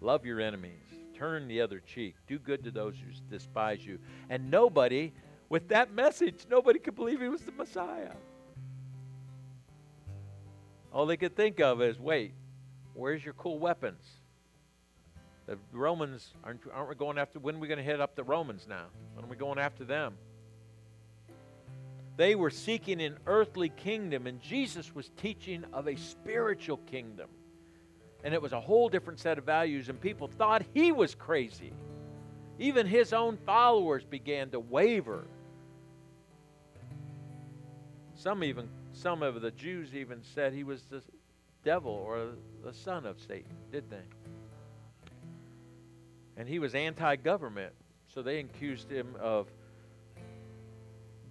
[0.00, 0.86] Love your enemies.
[1.12, 2.14] Turn the other cheek.
[2.28, 3.98] Do good to those who despise you.
[4.30, 5.12] And nobody,
[5.48, 8.12] with that message, nobody could believe he was the Messiah.
[10.92, 12.32] All they could think of is, wait,
[12.94, 14.17] where's your cool weapons?
[15.48, 18.22] The Romans, aren't, aren't we going after, when are we going to hit up the
[18.22, 18.84] Romans now?
[19.14, 20.14] When are we going after them?
[22.18, 27.30] They were seeking an earthly kingdom, and Jesus was teaching of a spiritual kingdom.
[28.24, 31.72] And it was a whole different set of values, and people thought he was crazy.
[32.58, 35.24] Even his own followers began to waver.
[38.16, 41.00] Some even some of the Jews even said he was the
[41.64, 42.30] devil or
[42.64, 44.02] the son of Satan, did they?
[46.38, 47.74] And he was anti government,
[48.06, 49.48] so they accused him of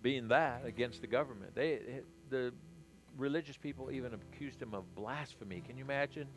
[0.01, 1.55] being that against the government.
[1.55, 1.79] They,
[2.29, 2.53] the
[3.17, 5.63] religious people even accused him of blasphemy.
[5.65, 6.27] Can you imagine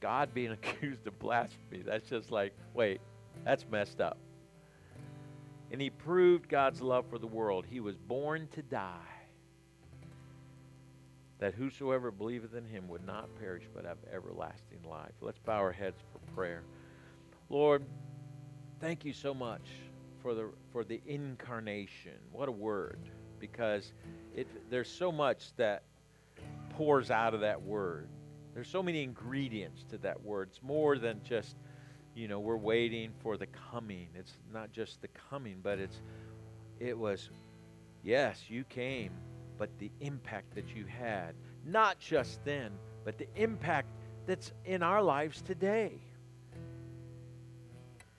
[0.00, 1.82] God being accused of blasphemy?
[1.84, 3.00] That's just like, wait,
[3.44, 4.16] that's messed up.
[5.72, 7.66] And he proved God's love for the world.
[7.68, 8.92] He was born to die
[11.40, 15.12] that whosoever believeth in him would not perish but have everlasting life.
[15.20, 16.62] Let's bow our heads for prayer.
[17.50, 17.84] Lord,
[18.84, 19.62] thank you so much
[20.20, 22.12] for the for the incarnation.
[22.32, 22.98] What a word
[23.40, 23.94] because
[24.36, 25.84] it there's so much that
[26.68, 28.08] pours out of that word.
[28.52, 30.48] There's so many ingredients to that word.
[30.50, 31.56] It's more than just
[32.14, 34.06] you know, we're waiting for the coming.
[34.14, 36.02] It's not just the coming, but it's
[36.78, 37.30] it was
[38.02, 39.12] yes, you came
[39.56, 41.34] but the impact that you had,
[41.64, 43.88] not just then, but the impact
[44.26, 46.02] that's in our lives today.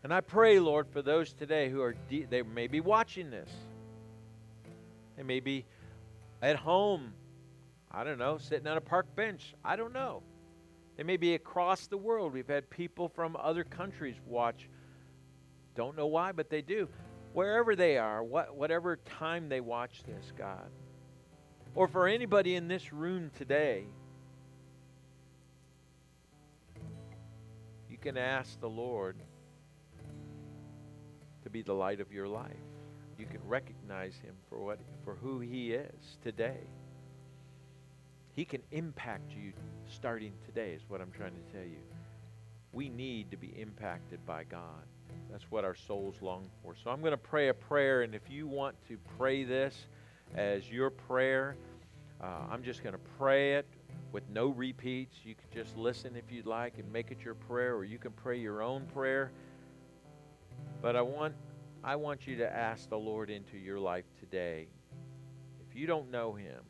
[0.06, 3.50] And I pray, Lord, for those today who are, de- they may be watching this.
[5.18, 5.66] They may be
[6.44, 7.12] at home,
[7.92, 9.56] I don't know, sitting on a park bench.
[9.66, 10.22] I don't know.
[10.96, 12.34] They may be across the world.
[12.34, 14.70] We've had people from other countries watch.
[15.74, 16.88] Don't know why, but they do.
[17.34, 20.70] Wherever they are, what, whatever time they watch this, God,
[21.74, 23.86] or for anybody in this room today,
[27.90, 29.16] you can ask the Lord
[31.56, 32.52] be the light of your life.
[33.18, 36.68] You can recognize him for what for who he is today.
[38.34, 39.54] He can impact you
[39.88, 41.80] starting today is what I'm trying to tell you.
[42.74, 44.84] We need to be impacted by God.
[45.32, 46.76] That's what our souls long for.
[46.84, 49.88] So I'm going to pray a prayer and if you want to pray this,
[50.34, 51.56] as your prayer.
[52.22, 53.66] Uh, I'm just going to pray it
[54.12, 55.16] with no repeats.
[55.24, 58.12] You can just listen if you'd like and make it your prayer, or you can
[58.12, 59.32] pray your own prayer.
[60.82, 61.36] But I want,
[61.86, 64.70] I want you to ask the Lord into your life today.
[65.70, 66.64] If you don't know Him,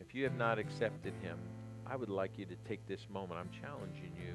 [0.00, 1.38] if you have not accepted Him,
[1.86, 3.40] I would like you to take this moment.
[3.40, 4.34] I'm challenging you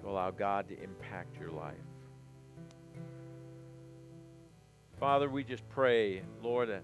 [0.00, 1.74] to allow God to impact your life.
[4.98, 6.78] Father, we just pray, Lord, uh,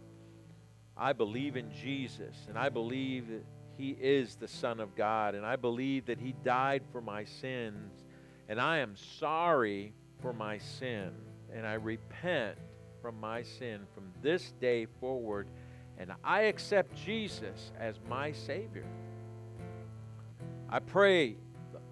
[0.95, 3.47] I believe in Jesus, and I believe that
[3.79, 8.05] He is the Son of God, and I believe that He died for my sins,
[8.47, 11.13] and I am sorry for my sin,
[11.55, 12.57] and I repent
[13.01, 15.49] from my sin from this day forward,
[15.99, 18.87] and I accept Jesus as my Savior.
[20.69, 21.37] I pray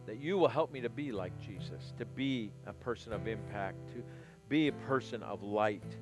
[0.07, 3.77] that you will help me to be like Jesus, to be a person of impact,
[3.95, 4.03] to
[4.49, 5.97] be a person of light.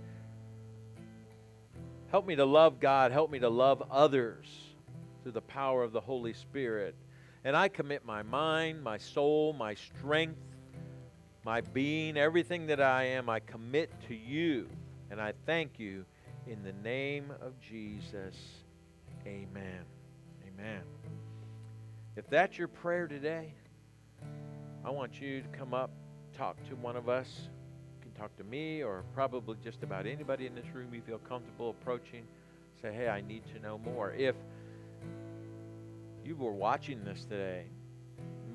[2.10, 4.46] Help me to love God, help me to love others
[5.22, 6.94] through the power of the Holy Spirit.
[7.44, 10.40] And I commit my mind, my soul, my strength,
[11.48, 14.68] my being, everything that I am, I commit to you.
[15.10, 16.04] And I thank you
[16.46, 18.36] in the name of Jesus.
[19.26, 19.80] Amen.
[20.46, 20.82] Amen.
[22.16, 23.54] If that's your prayer today,
[24.84, 25.90] I want you to come up,
[26.36, 27.30] talk to one of us.
[27.96, 31.16] You can talk to me or probably just about anybody in this room you feel
[31.16, 32.24] comfortable approaching.
[32.82, 34.12] Say, hey, I need to know more.
[34.12, 34.36] If
[36.26, 37.68] you were watching this today,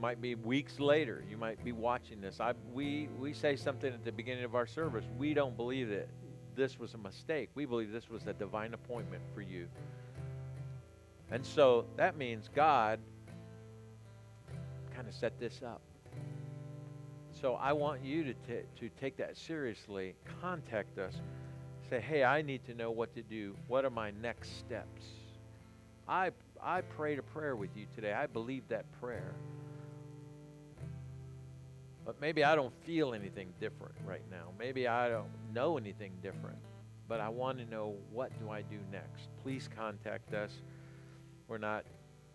[0.04, 2.42] might be weeks later, you might be watching this.
[2.42, 5.06] I, we, we say something at the beginning of our service.
[5.18, 6.10] We don't believe that
[6.58, 7.50] this was a mistake.
[7.56, 9.66] We believe this was a divine appointment for you.
[11.32, 13.00] And so that means God
[14.94, 15.80] kind of set this up.
[17.32, 20.16] So I want you to, t- to take that seriously.
[20.42, 21.14] Contact us.
[21.90, 23.56] Say, hey, I need to know what to do.
[23.68, 25.06] What are my next steps?
[26.10, 26.32] I,
[26.62, 28.12] I prayed a prayer with you today.
[28.12, 29.34] I believe that prayer.
[32.06, 34.50] But maybe I don't feel anything different right now.
[34.60, 36.58] Maybe I don't know anything different.
[37.08, 39.30] But I want to know what do I do next.
[39.42, 40.52] Please contact us.
[41.48, 41.86] We're not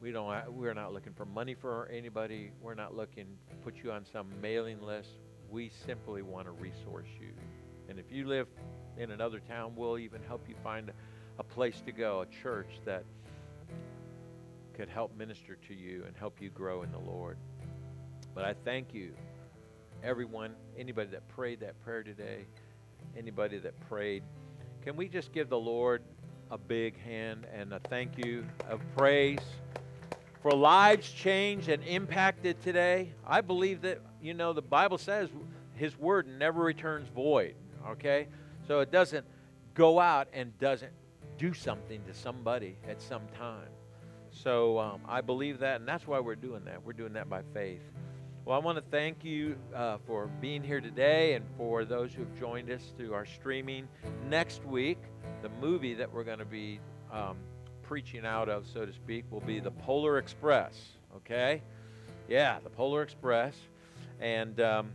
[0.00, 2.52] we don't we're not looking for money for anybody.
[2.60, 5.10] We're not looking to put you on some mailing list.
[5.50, 7.32] We simply want to resource you.
[7.88, 8.46] And if you live
[8.96, 10.92] in another town, we'll even help you find
[11.38, 13.04] a place to go, a church that
[14.74, 17.38] could help minister to you and help you grow in the Lord.
[18.34, 19.14] But I thank you,
[20.02, 22.44] everyone, anybody that prayed that prayer today,
[23.16, 24.22] anybody that prayed.
[24.82, 26.02] Can we just give the Lord
[26.50, 29.40] a big hand and a thank you of praise
[30.42, 33.12] for lives changed and impacted today?
[33.26, 35.30] I believe that, you know, the Bible says
[35.74, 37.54] His word never returns void,
[37.88, 38.28] okay?
[38.66, 39.26] So it doesn't
[39.74, 40.92] go out and doesn't
[41.38, 43.68] do something to somebody at some time.
[44.30, 46.84] So um, I believe that, and that's why we're doing that.
[46.84, 47.82] We're doing that by faith.
[48.48, 52.22] Well, I want to thank you uh, for being here today and for those who
[52.22, 53.86] have joined us through our streaming.
[54.26, 54.96] Next week,
[55.42, 56.80] the movie that we're going to be
[57.12, 57.36] um,
[57.82, 60.72] preaching out of, so to speak, will be the Polar Express.
[61.14, 61.60] Okay?
[62.26, 63.54] Yeah, the Polar Express.
[64.18, 64.92] And um,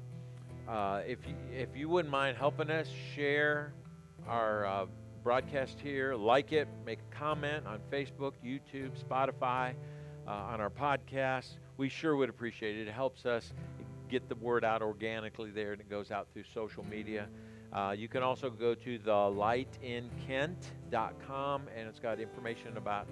[0.68, 3.72] uh, if, you, if you wouldn't mind helping us share
[4.28, 4.86] our uh,
[5.24, 9.76] broadcast here, like it, make a comment on Facebook, YouTube, Spotify,
[10.28, 11.58] uh, on our podcast.
[11.78, 12.88] We sure would appreciate it.
[12.88, 13.52] It helps us
[14.10, 17.28] get the word out organically there, and it goes out through social media.
[17.72, 23.08] Uh, you can also go to the lightinkent.com, and it's got information about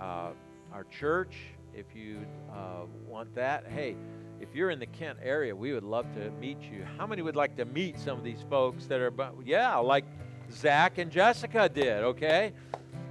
[0.00, 0.30] uh,
[0.72, 1.34] our church.
[1.74, 3.96] If you uh, want that, hey,
[4.40, 6.84] if you're in the Kent area, we would love to meet you.
[6.96, 9.12] How many would like to meet some of these folks that are,
[9.44, 10.04] yeah, like
[10.52, 12.04] Zach and Jessica did.
[12.04, 12.52] Okay,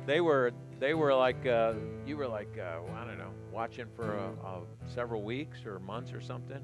[0.06, 0.54] they were
[0.84, 1.72] they were like uh,
[2.06, 6.12] you were like uh, I don't know watching for a, a several weeks or months
[6.12, 6.60] or something.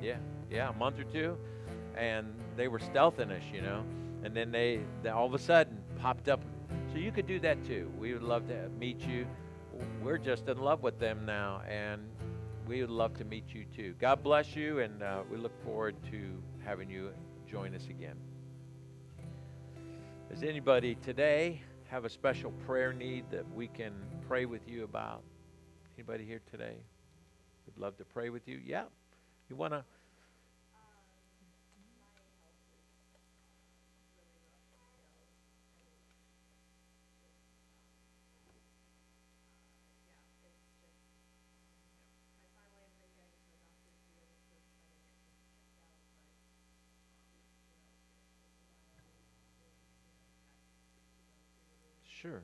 [0.00, 0.16] Yeah,
[0.50, 1.36] yeah, a month or two,
[1.94, 3.84] and they were stealthing us, you know,
[4.24, 6.40] and then they, they all of a sudden popped up.
[6.92, 7.92] So you could do that too.
[7.98, 9.26] We would love to meet you.
[10.02, 12.00] We're just in love with them now, and
[12.66, 13.94] we would love to meet you too.
[14.00, 17.10] God bless you, and uh, we look forward to having you
[17.46, 18.16] join us again.
[20.30, 21.60] Does anybody today
[21.92, 23.92] have a special prayer need that we can
[24.26, 25.22] pray with you about?
[25.98, 26.78] Anybody here today?
[27.66, 28.58] We'd love to pray with you.
[28.64, 28.84] Yeah.
[29.50, 29.84] You want to?
[52.22, 52.42] Sure.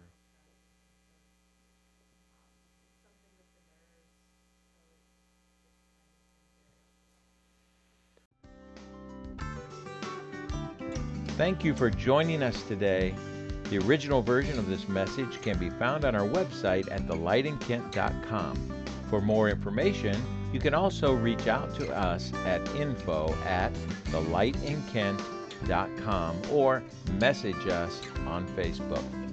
[11.36, 13.14] Thank you for joining us today.
[13.70, 18.84] The original version of this message can be found on our website at thelightinkent.com.
[19.09, 20.20] For more information,
[20.52, 23.72] you can also reach out to us at info at
[24.06, 26.82] thelightinkent.com or
[27.12, 29.27] message us on Facebook.